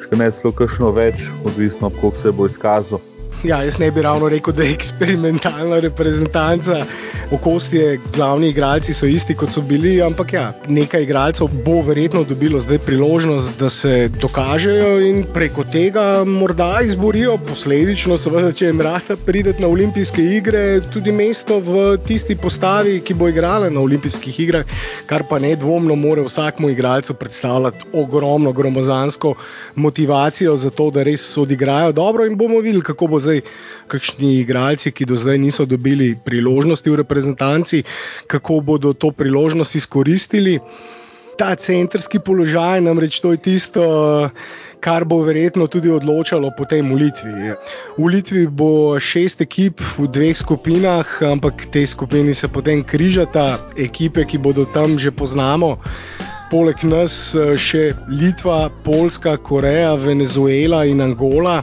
še 0.02 0.18
ne 0.18 0.32
celo 0.32 0.54
kakšno 0.54 0.92
več, 0.92 1.28
odvisno, 1.46 1.90
koliko 2.02 2.18
se 2.18 2.32
bo 2.32 2.46
izkazal. 2.46 3.02
Ja, 3.44 3.64
jaz 3.66 3.80
ne 3.80 3.92
bi 3.92 4.02
ravno 4.02 4.30
rekel, 4.30 4.54
da 4.54 4.64
je 4.64 4.74
eksperimentalna 4.76 5.80
reprezentanca 5.80 6.84
okostje, 7.32 8.00
glavni 8.14 8.50
igralci 8.50 8.94
so 8.94 9.08
isti, 9.08 9.36
kot 9.36 9.54
so 9.54 9.62
bili, 9.62 9.94
ampak 10.04 10.34
ja, 10.34 10.44
nekaj 10.68 11.04
igralcev 11.06 11.48
bo 11.66 11.78
verjetno 11.88 12.24
dobilo 12.28 12.60
zdaj 12.60 12.80
priložnost, 12.86 13.60
da 13.60 13.70
se 13.70 14.10
dokažejo 14.22 15.00
in 15.08 15.24
preko 15.34 15.64
tega 15.64 16.24
morda 16.28 16.82
izborijo, 16.86 17.38
posledično, 17.48 18.18
seveda, 18.20 18.52
če 18.52 18.72
jim 18.72 18.82
rahla 18.84 19.16
prideti 19.26 19.64
na 19.64 19.70
olimpijske 19.72 20.26
igre, 20.38 20.64
tudi 20.94 21.14
mesto 21.16 21.60
v 21.64 21.86
tisti 22.08 22.36
postavi, 22.36 23.00
ki 23.06 23.16
bo 23.16 23.30
igrala 23.32 23.70
na 23.72 23.80
olimpijskih 23.80 24.40
igrah, 24.46 24.76
kar 25.08 25.24
pa 25.30 25.40
nedvomno 25.40 25.96
more 25.96 26.26
vsakmu 26.28 26.70
igralcu 26.74 27.14
predstavljati 27.14 27.92
ogromno, 27.94 28.52
gromozansko 28.52 29.36
motivacijo 29.76 30.56
za 30.56 30.70
to, 30.70 30.90
da 30.92 31.04
res 31.08 31.26
odigrajo 31.38 31.92
dobro 31.96 32.26
in 32.28 32.36
bomo 32.38 32.60
videli, 32.60 32.84
kako 32.84 33.08
bo 33.08 33.20
zdaj 33.20 33.42
kakšni 33.92 34.38
igralci, 34.40 34.92
ki 34.92 35.06
do 35.06 35.16
zdaj 35.16 35.38
niso 35.38 35.66
dobili 35.66 36.14
priložnosti 36.26 36.90
v 36.90 37.00
reprezentanci, 37.22 37.84
kako 38.28 38.62
bodo 38.62 38.94
to 38.94 39.12
priložnost 39.12 39.76
izkoristili. 39.76 40.60
Ta 41.38 41.56
centrski 41.56 42.20
položaj, 42.20 42.82
namreč 42.82 43.20
to 43.20 43.32
je 43.32 43.38
tisto, 43.38 44.30
kar 44.80 45.06
bo 45.06 45.22
verjetno 45.24 45.68
tudi 45.68 45.90
odločalo 45.90 46.52
potem 46.58 46.90
v 46.90 46.96
Litvi. 46.96 47.54
V 47.98 48.06
Litvi 48.06 48.48
bo 48.48 49.00
šest 49.00 49.42
ekip 49.42 49.82
v 49.98 50.08
dveh 50.08 50.38
skupinah, 50.38 51.08
ampak 51.22 51.66
te 51.72 51.88
skupine 51.88 52.34
se 52.34 52.48
potem 52.48 52.84
križata, 52.84 53.60
ekipe, 53.78 54.26
ki 54.26 54.38
bodo 54.38 54.66
tam 54.66 55.00
že 55.00 55.12
poznamo. 55.12 55.78
Poleg 56.52 56.84
nas 56.84 57.32
še 57.58 57.94
Litva, 58.10 58.70
Poljska, 58.84 59.38
Koreja, 59.38 59.96
Venezuela 59.96 60.84
in 60.86 61.02
Angola. 61.02 61.62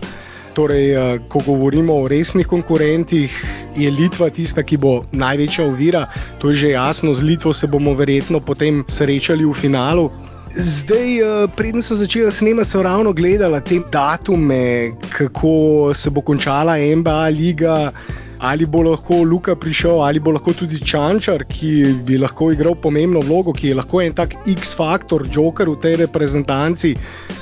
Torej, 0.58 0.86
eh, 0.90 1.18
ko 1.30 1.38
govorimo 1.46 1.94
o 1.94 2.08
resnih 2.10 2.46
konkurentih, 2.50 3.30
je 3.78 3.90
Litva 3.90 4.26
tista, 4.34 4.64
ki 4.66 4.76
bo 4.76 5.04
največja 5.14 5.68
ovira. 5.70 6.08
To 6.42 6.50
je 6.50 6.56
že 6.56 6.68
jasno, 6.74 7.14
z 7.14 7.22
Litvo 7.22 7.52
se 7.54 7.70
bomo 7.70 7.94
verjetno 7.94 8.40
potem 8.42 8.82
srečali 8.90 9.46
v 9.46 9.54
finalu. 9.54 10.10
Zdaj, 10.50 11.08
eh, 11.20 11.46
preden 11.54 11.82
sem 11.82 11.96
začela 11.96 12.34
snemati, 12.34 12.70
sem 12.70 12.82
ravno 12.82 13.12
gledala 13.12 13.60
te 13.60 13.78
datume, 13.92 14.98
kako 15.14 15.94
se 15.94 16.10
bo 16.10 16.26
končala 16.26 16.74
NBA 16.74 17.28
liga 17.28 17.92
ali 18.38 18.66
bo 18.66 18.82
lahko 18.82 19.22
Luka 19.22 19.56
prišel, 19.56 20.02
ali 20.02 20.20
bo 20.20 20.30
lahko 20.30 20.52
tudi 20.54 20.78
Čančar, 20.78 21.44
ki 21.44 21.70
bi 22.06 22.18
lahko 22.18 22.52
igral 22.54 22.76
pomembno 22.78 23.20
vlogo, 23.20 23.52
ki 23.52 23.72
je 23.72 23.78
lahko 23.78 24.02
en 24.02 24.14
tak 24.14 24.36
X-faktor, 24.46 25.26
joker 25.26 25.70
v 25.70 25.76
tej 25.82 25.96
reprezentanci, 26.04 26.94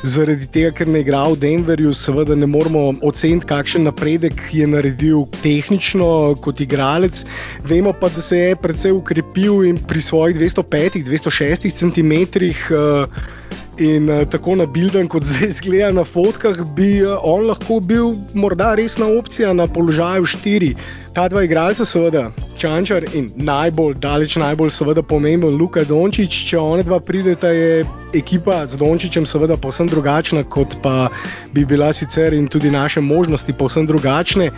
zaradi 0.02 0.48
tega, 0.52 0.72
ker 0.72 0.88
ne 0.88 1.04
igra 1.04 1.26
v 1.28 1.40
Denverju, 1.44 1.92
seveda 1.96 2.36
ne 2.36 2.48
moramo 2.48 2.88
oceniti, 3.02 3.48
kakšen 3.50 3.86
napredek 3.88 4.40
je 4.52 4.66
naredil 4.66 5.26
tehnično 5.42 6.36
kot 6.42 6.60
igralec. 6.64 7.24
Vemo 7.64 7.92
pa, 7.92 8.08
da 8.08 8.24
se 8.24 8.38
je 8.38 8.60
predvsej 8.60 8.96
ukrepil 8.96 9.64
in 9.68 9.78
pri 9.78 10.02
svojih 10.02 10.36
205-206 10.40 11.70
cm. 11.76 12.12
Uh, 12.72 13.34
In 13.78 14.08
uh, 14.08 14.24
tako 14.24 14.54
na 14.56 14.64
Bilden, 14.66 15.04
kot 15.08 15.24
zdaj 15.28 15.50
izgleda 15.50 15.90
na 15.92 16.04
fotkah, 16.04 16.56
bi 16.76 17.02
uh, 17.04 17.18
on 17.22 17.44
lahko 17.44 17.76
bil 17.80 18.14
morda 18.34 18.70
resna 18.74 19.06
opcija 19.18 19.52
na 19.52 19.66
položaju 19.66 20.24
4. 20.24 20.70
Ta 21.12 21.28
dva 21.28 21.42
igralca, 21.44 21.84
seveda, 21.84 22.30
Čančar 22.56 23.04
in 23.12 23.28
najbolj, 23.36 23.98
daleč 24.00 24.38
najbolj, 24.40 24.72
seveda, 24.72 25.02
pomemben 25.02 25.60
Luka 25.60 25.84
Dončić. 25.84 26.40
Če 26.48 26.58
one 26.58 26.88
dva 26.88 27.00
prideta, 27.04 27.52
je 27.52 27.84
ekipa 28.16 28.62
z 28.66 28.80
Dončićem, 28.80 29.28
seveda, 29.28 29.60
povsem 29.60 29.92
drugačna, 29.92 30.44
kot 30.48 30.80
pa 30.82 31.10
bi 31.52 31.64
bila 31.68 31.92
sicer 31.92 32.32
in 32.32 32.48
tudi 32.48 32.72
naše 32.72 33.04
možnosti 33.04 33.52
povsem 33.52 33.86
drugačne. 33.86 34.50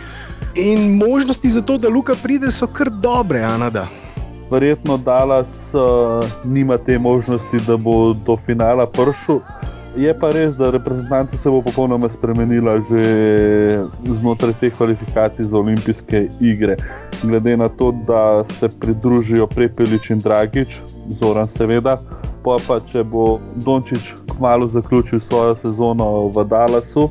In 0.55 0.95
možnosti 0.95 1.51
za 1.51 1.61
to, 1.61 1.77
da 1.77 1.91
Luka 1.91 2.15
pride, 2.23 2.51
so 2.51 2.71
kar 2.71 2.87
dobre, 3.03 3.43
Anada 3.43 3.89
verjetno 4.51 4.97
Dallas 4.97 5.73
uh, 5.73 5.81
nima 6.43 6.77
te 6.77 6.99
možnosti, 6.99 7.57
da 7.67 7.77
bo 7.77 8.13
do 8.13 8.37
finala 8.37 8.87
prišel. 8.87 9.39
Je 9.97 10.13
pa 10.19 10.29
res, 10.29 10.55
da 10.55 10.69
reprezentanca 10.69 11.37
se 11.37 11.49
bo 11.49 11.61
popolnoma 11.61 12.09
spremenila 12.09 12.77
že 12.89 13.01
znotraj 14.05 14.53
teh 14.61 14.73
kvalifikacij 14.73 15.45
za 15.45 15.57
olimpijske 15.57 16.27
igre. 16.39 16.77
Glede 17.23 17.57
na 17.57 17.69
to, 17.69 17.91
da 18.07 18.45
se 18.45 18.69
pridružijo 18.69 19.47
Prepelič 19.47 20.09
in 20.09 20.19
Dragič, 20.19 20.79
Zoran 21.19 21.47
seveda, 21.47 21.97
pa 22.45 22.57
pa 22.67 22.79
če 22.79 23.03
bo 23.03 23.39
Dončić 23.55 24.13
kmalo 24.37 24.67
zaključil 24.67 25.19
svojo 25.19 25.55
sezono 25.55 26.27
v 26.27 26.45
Dallasu, 26.45 27.09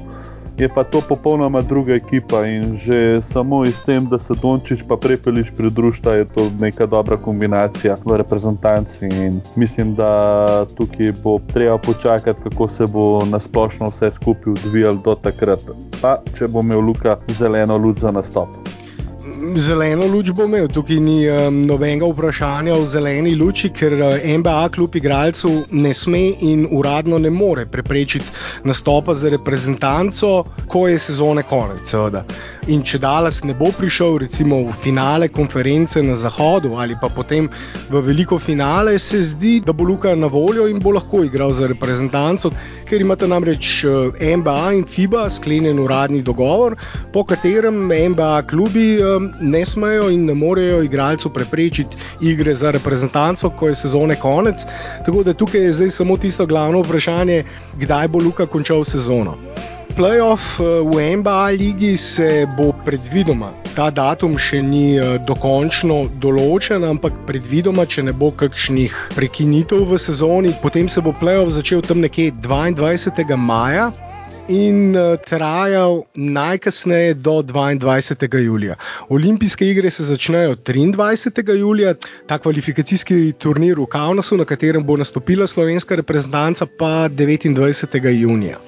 je 0.58 0.68
pa 0.68 0.84
to 0.84 1.00
popolnoma 1.08 1.60
druga 1.60 1.94
ekipa 1.94 2.46
in 2.46 2.76
že 2.76 3.22
samo 3.22 3.62
iz 3.62 3.82
tem, 3.82 4.06
da 4.06 4.18
se 4.18 4.34
Dončić 4.42 4.82
pa 4.88 4.96
Prepelič 4.96 5.50
pridružita, 5.56 6.14
je 6.14 6.24
to 6.24 6.50
neka 6.60 6.86
dobra 6.86 7.16
kombinacija 7.16 7.96
v 8.04 8.16
reprezentanci 8.16 9.06
in 9.06 9.40
mislim, 9.56 9.94
da 9.94 10.66
tukaj 10.76 11.12
bo 11.22 11.38
treba 11.52 11.78
počakati, 11.78 12.40
kako 12.42 12.68
se 12.68 12.86
bo 12.86 13.24
nasplošno 13.24 13.88
vse 13.88 14.10
skupaj 14.10 14.52
odvijalo 14.52 15.00
do 15.04 15.14
takrat. 15.14 15.60
Pa 16.02 16.16
če 16.38 16.48
bo 16.48 16.60
imel 16.60 16.80
Luka 16.80 17.16
zeleno 17.28 17.76
luč 17.76 17.98
za 17.98 18.10
nastop 18.10 18.67
zeleno 19.56 20.06
luč 20.06 20.30
bo 20.30 20.44
imel, 20.44 20.68
tukaj 20.68 21.00
ni 21.00 21.18
um, 21.30 21.62
nobenega 21.66 22.06
vprašanja 22.06 22.74
o 22.74 22.84
zeleni 22.86 23.34
luči, 23.36 23.70
ker 23.74 23.94
uh, 23.94 24.28
NBA 24.38 24.68
kljub 24.74 24.96
igralcu 24.96 25.52
ne 25.70 25.94
sme 25.94 26.22
in 26.40 26.66
uradno 26.70 27.18
ne 27.18 27.30
more 27.30 27.66
preprečiti 27.66 28.26
nastopa 28.64 29.14
za 29.14 29.28
reprezentanco, 29.28 30.44
ko 30.68 30.88
je 30.88 30.98
sezone 30.98 31.42
konec. 31.42 31.84
Seveda. 31.88 32.24
In 32.68 32.82
če 32.84 32.98
Dallas 33.00 33.38
ne 33.48 33.54
bo 33.56 33.70
prišel 33.72 34.18
recimo 34.20 34.58
v 34.60 34.74
finale 34.76 35.30
konference 35.32 36.02
na 36.04 36.12
zahodu 36.20 36.74
ali 36.76 36.98
pa 37.00 37.08
potem 37.08 37.46
v 37.88 38.02
veliko 38.04 38.36
finale, 38.36 38.98
se 39.00 39.22
zdi, 39.24 39.54
da 39.64 39.72
bo 39.72 39.86
Luka 39.88 40.12
na 40.12 40.28
voljo 40.28 40.66
in 40.68 40.76
bo 40.84 40.92
lahko 40.92 41.22
igral 41.24 41.54
za 41.56 41.64
reprezentanco, 41.70 42.50
ker 42.84 43.00
imate 43.00 43.24
namreč 43.24 43.86
NBA 44.20 44.58
uh, 44.68 44.76
in 44.76 44.84
FIBA 44.84 45.24
sklenjen 45.32 45.80
uradni 45.80 46.20
dogovor, 46.20 46.76
po 47.12 47.24
katerem 47.24 47.88
NBA 47.88 48.42
klubi 48.52 49.00
um, 49.00 49.32
ne 49.40 49.64
smejo 49.64 50.10
in 50.12 50.28
ne 50.28 50.36
morejo 50.36 50.82
igralcu 50.84 51.32
preprečiti 51.32 51.96
igre 52.20 52.52
za 52.54 52.74
reprezentanco, 52.76 53.48
ko 53.56 53.72
je 53.72 53.80
sezone 53.80 54.20
konec. 54.20 54.68
Tako 55.08 55.24
da 55.24 55.32
tukaj 55.32 55.70
je 55.70 55.72
zdaj 55.80 55.96
samo 56.02 56.20
tisto 56.20 56.44
glavno 56.46 56.84
vprašanje, 56.84 57.44
kdaj 57.80 58.12
bo 58.12 58.20
Luka 58.20 58.44
končal 58.46 58.84
sezono. 58.84 59.38
Playoff 59.98 60.60
eh, 60.60 60.64
v 60.64 61.16
NBA 61.16 61.46
ligi 61.58 61.96
se 61.96 62.46
bo 62.56 62.70
predvidoma, 62.86 63.50
ta 63.74 63.88
datum 63.90 64.36
še 64.38 64.60
ni 64.62 64.94
eh, 64.94 65.16
dokončno 65.26 65.96
določen, 66.22 66.86
ampak 66.86 67.16
predvidoma, 67.26 67.82
če 67.82 68.04
ne 68.06 68.14
bo 68.14 68.28
kakšnih 68.30 68.94
prekinitev 69.16 69.82
v 69.90 69.98
sezoni, 69.98 70.52
potem 70.62 70.86
se 70.86 71.02
bo 71.02 71.10
playoff 71.10 71.50
začel 71.50 71.82
tam 71.82 71.98
nekje 72.06 72.30
22. 72.46 73.34
maja 73.34 73.88
in 74.48 74.94
uh, 74.94 75.18
trajal 75.18 76.06
najkasneje 76.14 77.18
do 77.18 77.42
22. 77.42 78.38
julija. 78.46 78.78
Olimpijske 79.12 79.66
igre 79.66 79.90
se 79.90 80.06
začnejo 80.08 80.54
23. 80.56 81.58
julija, 81.58 81.98
ta 82.30 82.38
kvalifikacijski 82.38 83.34
turnir 83.34 83.82
v 83.82 83.90
Kaunasu, 83.90 84.38
na 84.38 84.46
katerem 84.48 84.86
bo 84.86 84.96
nastopila 84.96 85.46
slovenska 85.46 85.98
reprezentanca, 85.98 86.70
pa 86.78 87.10
29. 87.10 87.98
junija. 88.14 88.62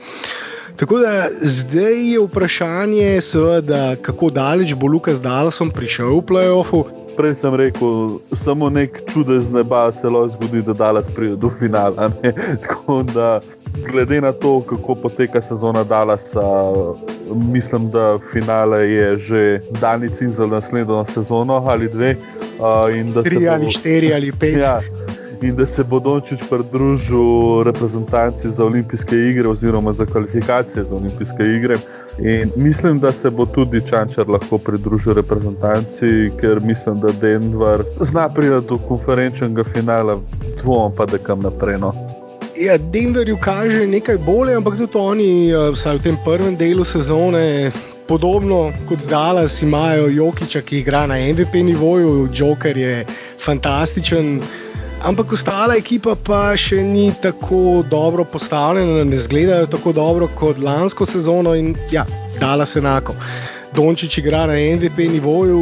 Tako 0.77 0.99
da 0.99 1.29
zdaj 1.41 2.13
je 2.13 2.21
vprašanje, 2.21 3.21
seveda, 3.21 3.97
kako 4.03 4.31
daleč 4.31 4.75
bo 4.75 4.87
Lukas 4.87 5.21
Dalasom 5.23 5.71
prišel 5.71 6.09
v 6.09 6.23
playoffu. 6.23 6.85
Prej 7.17 7.35
sem 7.35 7.55
rekel, 7.55 8.21
samo 8.33 8.71
nek 8.71 9.03
čudež 9.13 9.51
z 9.51 9.53
neba 9.53 9.93
se 9.93 10.09
lahko 10.09 10.29
zgodi, 10.29 10.63
da 10.63 10.73
Dalas 10.73 11.09
pride 11.15 11.37
do 11.37 11.51
finala. 11.51 12.09
Tako 12.65 13.03
da, 13.03 13.41
glede 13.93 14.21
na 14.21 14.33
to, 14.33 14.61
kako 14.61 14.95
poteka 14.95 15.43
sezona 15.43 15.85
Dalasa, 15.85 16.73
mislim, 17.53 17.91
da 17.91 18.19
finale 18.33 18.91
je 18.91 19.19
že 19.19 19.61
daljnici 19.81 20.31
za 20.31 20.47
naslednjo 20.47 21.05
sezono 21.05 21.55
ali 21.55 21.89
dve. 21.89 22.17
Uh, 22.59 23.23
Tri 23.25 23.49
ali 23.49 23.65
bo, 23.65 23.71
štiri 23.71 24.15
ali 24.15 24.33
pet. 24.33 24.57
Ja, 24.57 24.81
in 25.43 25.57
da 25.57 25.67
se 25.67 25.85
bo 25.85 26.01
Dončić 26.01 26.41
pridružil 26.51 27.63
reprezentanci 27.65 28.51
za 28.51 28.65
olimpijske 28.65 29.17
igre 29.17 29.49
oziroma 29.49 29.93
za 29.93 30.07
kvalifikacije 30.07 30.85
za 30.85 30.97
olimpijske 30.97 31.43
igre. 31.57 31.77
In 32.19 32.51
mislim, 32.57 33.01
da 33.01 33.13
se 33.13 33.31
bo 33.31 33.47
tudi 33.47 33.81
Čančar 33.91 34.29
lahko 34.29 34.59
pridružil 34.59 35.13
reprezentanci, 35.13 36.31
ker 36.41 36.61
mislim, 36.61 37.01
da 37.01 37.09
Denver 37.21 37.83
zna 38.01 38.29
priti 38.29 38.67
do 38.69 38.79
konferenčnega 38.89 39.65
finala, 39.65 40.21
dvomim 40.63 40.97
pa, 40.97 41.07
da 41.07 41.19
kam 41.19 41.41
naprej. 41.41 41.79
No. 41.81 41.95
Ja, 42.57 42.79
Denverju 42.79 43.39
kaže 43.41 43.87
nekaj 43.87 44.19
bolje, 44.19 44.55
ampak 44.55 44.77
tudi 44.77 44.99
oni, 44.99 45.51
eh, 45.51 45.71
vsaj 45.73 45.97
v 45.97 46.03
tem 46.03 46.17
prvem 46.25 46.57
delu 46.57 46.85
sezone, 46.85 47.73
podobno 48.09 48.73
kot 48.89 48.99
Dallas, 49.09 49.63
imajo 49.63 50.09
Jokiča, 50.09 50.61
ki 50.61 50.79
igra 50.79 51.07
na 51.07 51.15
MVP 51.15 51.63
nivoju, 51.63 52.29
Joker 52.35 52.79
je 52.79 53.07
fantastičen. 53.45 54.41
Ampak 55.01 55.33
ostala 55.33 55.79
ekipa 55.81 56.13
pa 56.13 56.53
še 56.61 56.83
ni 56.85 57.07
tako 57.23 57.81
dobro 57.89 58.25
postavljena, 58.29 59.05
ne 59.09 59.17
zgledajo 59.19 59.71
tako 59.73 59.95
dobro 59.97 60.29
kot 60.37 60.61
lansko 60.61 61.07
sezono 61.09 61.55
in 61.57 61.73
ja, 61.93 62.05
dala 62.41 62.67
se 62.67 62.79
enako. 62.79 63.15
Dončić 63.75 64.19
igra 64.19 64.45
na 64.47 64.59
MVP 64.61 65.09
nivoju, 65.15 65.61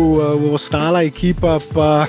ostala 0.52 1.04
ekipa 1.07 1.61
pa 1.75 2.07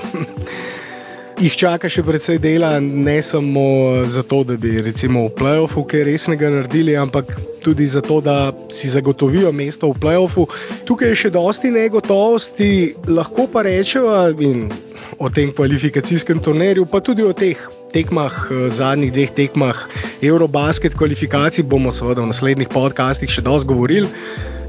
jih 1.39 1.53
čaka 1.53 1.87
še 1.91 2.01
precej 2.03 2.41
dela, 2.41 2.73
ne 2.81 3.19
samo 3.21 4.01
zato, 4.09 4.41
da 4.43 4.57
bi 4.57 4.79
recimo 4.81 5.27
v 5.27 5.35
playoffu 5.37 5.85
kaj 5.85 6.07
resnega 6.09 6.49
naredili, 6.49 6.97
ampak 6.97 7.35
tudi 7.61 7.85
zato, 7.87 8.19
da 8.25 8.51
si 8.73 8.89
zagotovijo 8.89 9.53
mesto 9.53 9.93
v 9.93 10.01
playoffu. 10.01 10.49
Tukaj 10.89 11.13
je 11.13 11.23
še 11.27 11.35
dosti 11.37 11.71
negotovosti, 11.77 12.71
lahko 13.07 13.45
pa 13.53 13.67
rečemo 13.69 14.25
in 14.41 14.71
o 15.19 15.29
tem 15.29 15.51
kvalifikacijskem 15.51 16.39
turnirju, 16.39 16.85
pa 16.87 17.01
tudi 17.03 17.23
o 17.27 17.33
teh 17.35 17.59
tekmah, 17.91 18.31
eh, 18.51 18.69
zadnjih 18.71 19.11
dveh 19.11 19.31
tekmah 19.35 19.75
Eurobasket 20.21 20.95
kvalifikacij, 20.95 21.67
bomo 21.67 21.91
seveda 21.91 22.23
v 22.23 22.31
naslednjih 22.31 22.71
podcastih 22.71 23.29
še 23.29 23.43
dosti 23.43 23.67
govorili. 23.67 24.07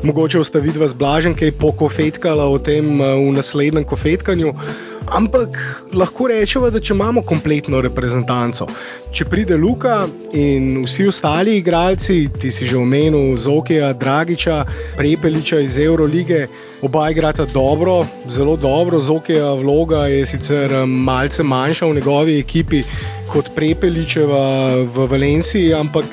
Mogoče 0.02 0.40
ostaviti 0.40 0.80
vas 0.80 0.95
blažen, 0.97 1.37
kaj 1.38 1.52
pokofetkala 1.61 2.49
o 2.50 2.59
tem 2.59 3.00
eh, 3.00 3.14
v 3.14 3.30
naslednjem 3.38 3.87
kofetkanju. 3.87 4.54
Ampak 5.07 5.57
lahko 5.92 6.28
rečemo, 6.28 6.71
da 6.71 6.80
če 6.80 6.92
imamo 6.95 7.23
kompletno 7.26 7.80
reprezentanco, 7.80 8.66
če 9.12 9.25
pride 9.33 9.57
Luka 9.57 10.04
in 10.37 10.85
vsi 10.85 11.07
ostali 11.11 11.57
igralci, 11.59 12.28
ti 12.40 12.50
si 12.50 12.66
že 12.66 12.76
omenil 12.78 13.35
Zokija, 13.37 13.92
Dragiča, 13.92 14.64
Prepeliča 14.99 15.61
iz 15.64 15.78
Eurolige, 15.78 16.47
oba 16.83 17.09
igrata 17.11 17.47
dobro, 17.52 18.04
zelo 18.28 18.57
dobro. 18.57 19.00
Zokija 19.00 19.54
vloga 19.54 20.07
je 20.07 20.26
sicer 20.26 20.73
eh, 20.73 20.87
malce 20.87 21.42
manjša 21.42 21.87
v 21.87 21.95
njegovi 22.00 22.38
ekipi 22.38 22.85
kot 23.33 23.50
Prepeličeva 23.54 24.75
v 24.95 25.07
Valenciji, 25.11 25.75
ampak 25.75 26.04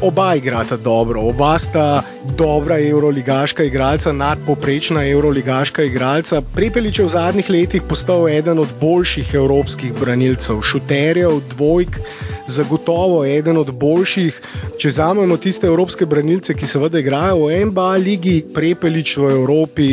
oba 0.00 0.34
igrata 0.34 0.76
dobro, 0.76 1.20
oba 1.20 1.58
sta 1.58 2.02
dobra 2.36 2.78
euroligaška 2.80 3.64
igralca, 3.64 4.12
nadpoprečna 4.12 5.06
euroligaška 5.08 5.82
igralca. 5.82 6.42
Prepelič 6.54 6.98
je 6.98 7.04
v 7.04 7.08
zadnjih 7.08 7.50
letih 7.50 7.82
postal 7.82 8.28
eden 8.28 8.58
od 8.58 8.68
boljših 8.80 9.34
evropskih 9.34 9.92
branilcev, 10.00 10.62
šuterjev, 10.62 11.40
dvojk. 11.50 11.98
Zagotovo 12.48 13.24
je 13.24 13.38
eden 13.38 13.58
od 13.60 13.70
boljših, 13.74 14.40
če 14.78 14.88
vzamemo 14.88 15.36
tiste 15.36 15.66
evropske 15.66 16.06
branilce, 16.06 16.54
ki 16.54 16.66
seveda 16.66 16.98
igrajo 17.02 17.48
v 17.48 17.64
NBA 17.68 17.90
ligi, 18.04 18.36
prepelič 18.54 19.16
v 19.20 19.32
Evropi, 19.34 19.88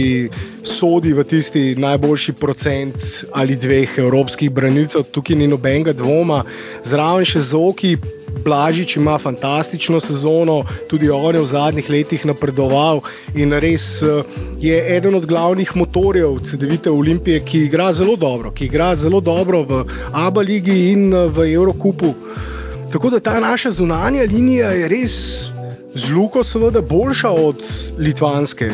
sodi 0.63 1.11
v 1.13 1.25
tisti 1.27 1.75
najboljši 1.75 2.33
procent 2.39 3.25
ali 3.33 3.55
dveh 3.59 3.97
evropskih 3.99 4.51
branilcev, 4.51 5.03
tukaj 5.11 5.35
ni 5.35 5.49
nobenega 5.51 5.93
dvoma. 5.93 6.43
Zraven 6.87 7.27
še 7.27 7.43
zoki, 7.43 7.97
Blažič 8.43 8.95
ima 8.97 9.17
fantastično 9.17 9.99
sezono, 9.99 10.63
tudi 10.89 11.09
on 11.09 11.35
je 11.35 11.41
v 11.41 11.45
zadnjih 11.45 11.89
letih 11.89 12.25
napredoval 12.25 13.01
in 13.35 13.53
res 13.53 14.03
eh, 14.03 14.23
je 14.59 14.97
eden 14.97 15.15
od 15.15 15.25
glavnih 15.25 15.75
motorjev 15.75 16.39
CD-vite 16.45 16.91
Olimpije, 16.91 17.39
ki 17.45 17.65
igra 17.65 17.93
zelo 17.93 18.15
dobro, 18.15 18.51
ki 18.51 18.65
igra 18.65 18.95
zelo 18.95 19.21
dobro 19.21 19.63
v 19.63 19.85
Abu 20.13 20.41
Leiji 20.41 20.91
in 20.91 21.13
eh, 21.13 21.27
v 21.27 21.49
Eurokupu. 21.53 22.13
Tako 22.91 23.09
da 23.09 23.19
ta 23.19 23.39
naša 23.39 23.71
zunanja 23.71 24.23
linija 24.23 24.71
je 24.71 24.87
res 24.87 25.15
z 25.95 26.11
luko, 26.11 26.43
seveda, 26.43 26.81
boljša 26.81 27.31
od 27.31 27.63
litvanske 27.97 28.69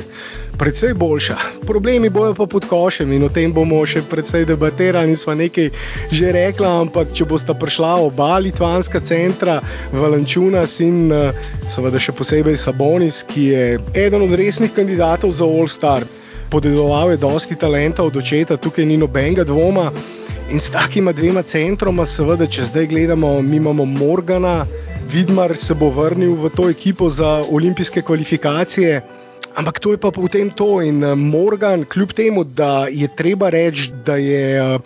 precej 0.62 0.94
boljša. 0.94 1.36
Problemi 1.66 2.10
bojo 2.10 2.36
pa 2.38 2.46
pod 2.46 2.68
košem 2.70 3.12
in 3.12 3.24
o 3.26 3.30
tem 3.34 3.50
bomo 3.54 3.80
še 3.90 4.04
precej 4.06 4.46
debatirali. 4.46 5.16
Sva 5.18 5.34
nekaj 5.34 5.72
že 6.14 6.34
rekla, 6.36 6.70
ampak 6.84 7.16
če 7.18 7.26
bosta 7.26 7.56
prišla 7.58 7.96
oba 8.06 8.38
litvanska 8.38 9.02
centra, 9.02 9.58
Valančunas 9.90 10.76
in 10.86 11.10
eh, 11.10 11.40
seveda 11.66 11.98
še 11.98 12.14
posebej 12.14 12.60
Sabonis, 12.62 13.24
ki 13.26 13.46
je 13.50 13.64
eden 13.98 14.22
od 14.28 14.36
resnih 14.38 14.70
kandidatov 14.76 15.34
za 15.34 15.50
All 15.50 15.66
Star. 15.66 16.06
Podedoval 16.54 17.16
je 17.16 17.22
dosti 17.24 17.58
talenta 17.58 18.06
od 18.06 18.20
očeta, 18.22 18.60
tukaj 18.62 18.86
ni 18.86 19.00
nobenega 19.02 19.48
dvoma. 19.48 19.90
In 20.52 20.60
s 20.60 20.70
takima 20.70 21.14
dvema 21.16 21.42
centroma, 21.42 22.06
seveda, 22.06 22.46
če 22.46 22.68
zdaj 22.70 22.92
gledamo, 22.92 23.40
mi 23.42 23.58
imamo 23.58 23.88
Morgana, 23.88 24.68
Vidmar 25.12 25.56
se 25.58 25.74
bo 25.74 25.90
vrnil 25.90 26.38
v 26.38 26.54
to 26.54 26.70
ekipo 26.70 27.10
za 27.10 27.42
olimpijske 27.50 28.06
kvalifikacije. 28.06 29.21
Ampak 29.56 29.80
to 29.80 29.92
je 29.92 30.00
pa 30.00 30.12
potem 30.12 30.50
to. 30.50 30.82
In 30.82 31.04
uh, 31.04 31.16
Morgan, 31.16 31.86
kljub 31.86 32.14
temu, 32.14 32.44
da 32.44 32.88
je 32.88 33.08
treba 33.16 33.50
reči, 33.50 33.92
da 34.06 34.16
je 34.16 34.62
uh, 34.62 34.82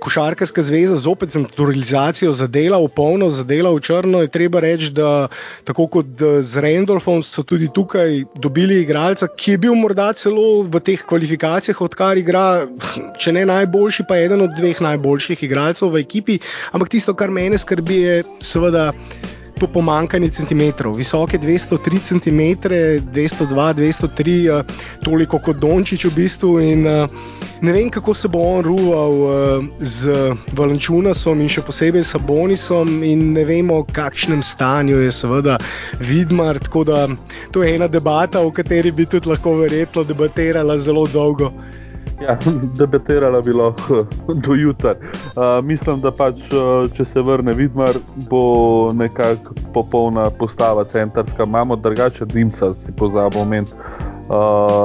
Košarkarska 0.00 0.62
zveza 0.62 0.96
zopet 0.96 1.30
z 1.30 1.42
naturalizacijo 1.44 2.32
zadela 2.32 2.78
v 2.80 2.88
polno, 2.88 3.28
zadela 3.30 3.70
v 3.74 3.80
črno, 3.84 4.22
je 4.24 4.32
treba 4.32 4.60
reči, 4.64 4.92
da 4.96 5.28
tako 5.64 5.86
kot 5.86 6.22
z 6.40 6.62
Randolphom 6.64 7.22
so 7.22 7.44
tudi 7.44 7.68
tukaj 7.74 8.24
dobili 8.34 8.80
igralca, 8.80 9.28
ki 9.28 9.56
je 9.56 9.58
bil 9.66 9.76
morda 9.76 10.12
celo 10.16 10.62
v 10.64 10.80
teh 10.80 11.04
kvalifikacijah, 11.04 11.82
odkar 11.84 12.16
igra, 12.16 12.64
če 13.20 13.36
ne 13.36 13.44
najboljši, 13.52 14.08
pa 14.08 14.16
eden 14.24 14.46
od 14.46 14.56
dveh 14.56 14.80
najboljših 14.80 15.44
igralcev 15.44 15.92
v 15.92 16.00
ekipi. 16.06 16.38
Ampak 16.72 16.96
tisto, 16.96 17.14
kar 17.14 17.30
mene 17.30 17.60
skrbi, 17.60 18.00
je 18.00 18.16
seveda 18.40 18.90
to 19.60 19.68
pomankanje 19.68 20.30
centimetrov. 20.40 20.96
Visoke 20.96 21.38
203 21.38 22.00
cm, 22.00 22.40
202, 23.12 23.74
203, 23.76 24.64
toliko 25.04 25.38
kot 25.38 25.60
Dončić 25.60 26.08
v 26.08 26.12
bistvu. 26.16 26.52
In, 26.64 26.86
uh, 26.86 27.04
ne 27.60 27.72
vem, 27.72 27.90
kako 27.92 28.14
se 28.14 28.28
bo 28.28 28.40
on 28.40 28.64
ruval 28.64 29.12
uh, 29.12 29.64
z 29.78 30.32
Valenčunasom 30.56 31.40
in 31.44 31.52
še 31.52 31.64
posebej 31.66 32.04
s 32.04 32.16
Bonisom, 32.24 33.02
in 33.04 33.32
ne 33.36 33.44
vemo, 33.44 33.82
v 33.84 33.92
kakšnem 33.92 34.40
stanju 34.42 35.04
je 35.04 35.12
seveda 35.12 35.58
Vidmar. 36.00 36.58
Da 36.86 37.04
to 37.52 37.62
je 37.62 37.74
ena 37.74 37.88
debata, 37.88 38.40
o 38.40 38.50
kateri 38.50 38.90
bi 38.90 39.04
tudi 39.06 39.28
lahko 39.28 39.58
verjetno 39.60 40.06
debatirala 40.08 40.78
zelo 40.78 41.04
dolgo. 41.12 41.52
Ja, 42.20 42.38
debatirala 42.78 43.40
bi 43.40 43.52
lahko 43.52 44.06
do 44.46 44.54
jutra. 44.54 44.94
Uh, 45.36 45.64
mislim, 45.64 46.00
da 46.00 46.12
pač, 46.12 46.42
če 46.96 47.04
se 47.04 47.22
vrne 47.22 47.52
Vidmar, 47.56 47.96
bo 48.30 48.92
nekako 48.94 49.54
popolna 49.74 50.30
postava 50.30 50.84
centrska. 50.84 51.44
Imamo 51.48 51.76
drugače 51.76 52.26
dimca, 52.26 52.74
si 52.78 52.92
pozabo 52.92 53.40
omeniti 53.40 53.72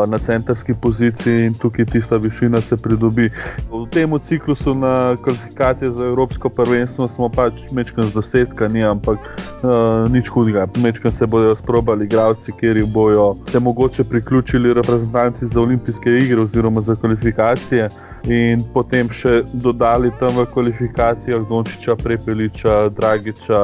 na 0.08 0.18
centrski 0.18 0.74
poziciji 0.74 1.46
in 1.46 1.54
tukaj 1.54 1.86
tista 1.86 2.18
višina 2.18 2.62
se 2.62 2.78
pridobi. 2.78 3.30
V 3.72 3.86
tem 3.92 4.20
ciklusu 4.20 4.74
na 4.76 5.18
kvalifikacije 5.24 5.92
za 5.92 6.06
Evropsko 6.06 6.50
prvenstvo 6.50 7.08
smo 7.08 7.30
pač 7.30 7.62
mečkani 7.72 8.08
z 8.08 8.16
desetkami, 8.16 8.84
ampak 8.84 9.18
uh, 9.20 10.12
nič 10.12 10.30
hudega. 10.30 10.68
Mečkani 10.78 11.14
se 11.16 11.28
bodo 11.28 11.56
sprobali 11.56 12.06
igravci, 12.06 12.52
kjer 12.60 12.86
bojo 12.86 13.36
se 13.52 13.60
mogoče 13.60 14.04
priključili 14.04 14.74
reprezentanci 14.74 15.48
za 15.48 15.62
olimpijske 15.62 16.18
igre 16.18 16.42
oziroma 16.42 16.82
za 16.82 16.96
kvalifikacije. 16.96 17.90
In 18.26 18.64
potem 18.74 19.10
še 19.10 19.44
dodali 19.54 20.10
tam 20.20 20.34
v 20.34 20.48
kvalifikacijah 20.50 21.46
Dončiča, 21.50 21.96
Prepeliča, 21.96 22.90
Dragiča, 22.90 23.62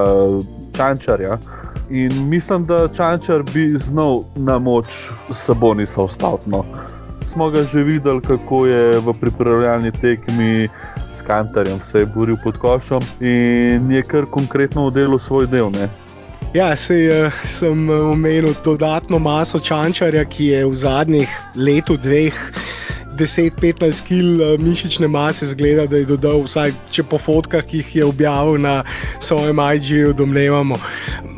Čančarja. 0.78 1.38
In 1.92 2.30
mislim, 2.30 2.66
da 2.66 2.88
Čančar 2.88 3.44
bi 3.54 3.68
znal 3.80 4.24
na 4.36 4.60
moč 4.60 4.86
Saboni 5.34 5.86
so 5.86 6.04
ostatno. 6.04 6.66
Smo 7.32 7.50
ga 7.50 7.64
že 7.64 7.84
videli, 7.84 8.22
kako 8.22 8.66
je 8.66 9.00
v 9.00 9.14
pripravljalni 9.22 9.92
tekmi 9.92 10.70
s 11.22 11.22
Kantarjem 11.22 11.80
se 11.80 12.00
je 12.00 12.06
boril 12.06 12.36
pod 12.44 12.58
košom 12.58 13.02
in 13.20 13.92
je 13.92 14.02
kar 14.04 14.26
konkretno 14.26 14.86
oddelal 14.86 15.20
svoj 15.20 15.48
del. 15.48 15.70
Ne? 15.72 15.90
Ja, 16.54 16.76
sej, 16.76 17.08
uh, 17.08 17.34
sem 17.46 17.90
omenil 17.90 18.54
dodatno 18.64 19.20
maso 19.20 19.60
čančarja, 19.60 20.26
ki 20.26 20.46
je 20.46 20.66
v 20.66 20.76
zadnjih 20.76 21.36
letu, 21.56 21.98
dveh. 21.98 22.36
10-15 23.20 24.04
kg 24.08 24.64
mišične 24.64 25.08
mase, 25.08 25.48
zgleda, 25.52 25.86
da 25.88 25.98
je 25.98 26.06
dodal, 26.06 26.44
vsaj 26.46 26.74
če 26.92 27.04
po 27.04 27.20
fotkah, 27.22 27.66
ki 27.66 27.82
jih 27.82 27.96
je 27.96 28.06
objavil 28.06 28.62
na 28.62 28.82
svojem 29.20 29.60
IG-ju, 29.76 30.14
domnevamo. 30.14 30.80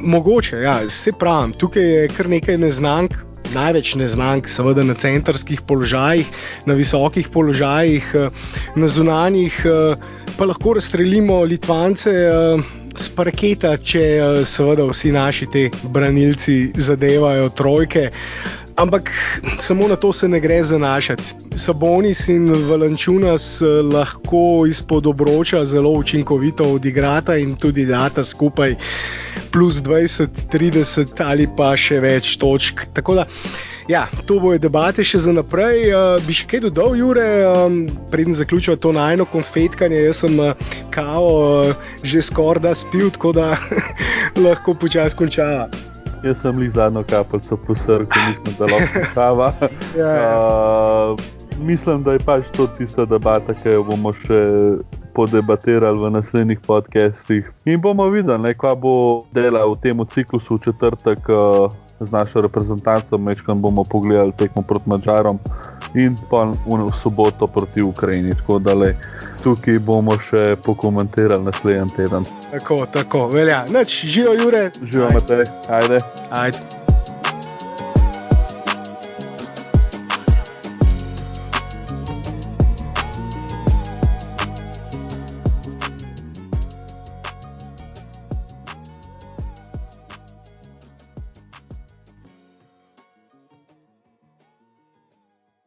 Mogoče, 0.03 0.63
ja, 0.63 0.79
se 0.89 1.11
pravim, 1.11 1.53
tukaj 1.57 1.83
je 1.83 2.07
kar 2.13 2.29
nekaj 2.29 2.57
neznank, 2.57 3.17
največ 3.53 3.95
neznank, 3.95 4.47
seveda 4.49 4.83
na 4.83 4.93
centrskih 4.97 5.61
položajih, 5.67 6.29
na 6.65 6.73
visokih 6.73 7.29
položajih, 7.29 8.13
na 8.75 8.87
zunanjih, 8.87 9.59
pa 10.37 10.45
lahko 10.45 10.77
razstrelimo 10.79 11.43
Litvance. 11.43 12.13
Z 12.93 13.09
parketa, 13.17 13.71
če 13.81 14.01
seveda 14.45 14.83
vsi 14.85 15.09
naši 15.15 15.47
ti 15.49 15.63
branilci 15.89 16.57
zadevajo 16.77 17.47
trojke. 17.57 18.03
Ampak 18.75 19.11
samo 19.59 19.87
na 19.87 19.95
to 19.95 20.13
se 20.13 20.27
ne 20.27 20.39
gre 20.39 20.63
zanašati. 20.63 21.23
Sabonis 21.55 22.27
in 22.27 22.49
Valančunas 22.69 23.61
lahko 23.93 24.65
izpod 24.69 25.07
obroča 25.07 25.65
zelo 25.65 25.91
učinkovito 25.91 26.63
odigrata 26.63 27.35
in 27.37 27.55
tudi 27.55 27.85
data 27.85 28.23
skupaj 28.23 28.75
plus 29.51 29.75
20, 29.75 30.27
30 30.51 31.21
ali 31.25 31.47
pa 31.57 31.75
še 31.77 31.99
več 32.01 32.37
točk. 32.41 32.87
Tako 32.93 33.15
da, 33.21 33.27
ja, 33.87 34.07
to 34.25 34.39
bojo 34.41 34.57
debate 34.57 35.05
še 35.05 35.21
za 35.27 35.33
naprej. 35.35 35.93
Uh, 35.93 36.17
bi 36.25 36.33
še 36.33 36.49
kaj 36.49 36.65
dodal, 36.65 36.97
Jure, 36.97 37.29
um, 37.45 37.79
preden 38.11 38.33
zaključujem 38.33 38.81
to 38.81 38.91
najno 38.95 39.29
konfetkanje. 39.29 40.01
Jaz 40.07 40.25
sem 40.25 40.39
uh, 40.41 40.57
kao 40.89 41.31
uh, 41.37 41.89
že 42.01 42.25
skoraj 42.25 42.65
da 42.65 42.75
spil, 42.75 43.13
tako 43.13 43.35
da 43.37 43.53
lahko 44.45 44.73
počasi 44.73 45.21
končava. 45.21 45.92
Jaz 46.23 46.41
sem 46.41 46.61
jih 46.61 46.71
zadnjo 46.71 47.03
kapljico 47.03 47.57
posrl, 47.67 48.05
ko 48.07 48.19
mislim, 48.29 48.55
da 48.59 48.65
lahko 48.65 48.99
kava. 49.15 49.53
ja, 49.97 50.07
ja. 50.07 51.11
uh, 51.11 51.19
mislim, 51.59 52.03
da 52.03 52.13
je 52.13 52.19
pač 52.19 52.45
to 52.57 52.67
tista 52.77 53.05
debata, 53.05 53.53
ki 53.53 53.75
jo 53.75 53.83
bomo 53.83 54.13
še 54.15 54.39
podebatirali 55.13 55.99
v 55.99 56.13
naslednjih 56.15 56.61
podcestih. 56.63 57.49
In 57.65 57.81
bomo 57.83 58.07
videli, 58.09 58.53
kaj 58.55 58.75
bo 58.79 58.95
dela 59.35 59.65
v 59.67 59.75
tem 59.83 60.05
ciklusu 60.15 60.57
v 60.57 60.69
četrtek 60.69 61.27
uh, 61.27 61.67
z 61.99 62.11
našo 62.11 62.41
reprezentanco, 62.41 63.17
mečkam 63.17 63.61
bomo 63.61 63.83
pogledali 63.83 64.31
tekmo 64.31 64.63
proti 64.63 64.89
Mačarom 64.89 65.39
in 65.95 66.15
pa 66.29 66.45
v 66.65 66.89
soboto 67.01 67.47
proti 67.47 67.81
Ukrajini. 67.81 68.31
Tako 68.35 68.59
da 68.59 68.73
le 68.73 68.95
tukaj 69.43 69.79
bomo 69.85 70.17
še 70.19 70.55
pokomentirali 70.65 71.45
naslednji 71.45 71.95
teden. 71.95 72.25
Tako, 72.51 72.85
tako, 72.85 73.27
velja. 73.33 73.65
Noč, 73.69 74.05
živijo, 74.05 74.33
Jure. 74.43 74.71
Živijo, 74.81 75.09
Matej. 75.13 75.45
Ajde. 75.69 75.97
Ajde. 76.31 76.82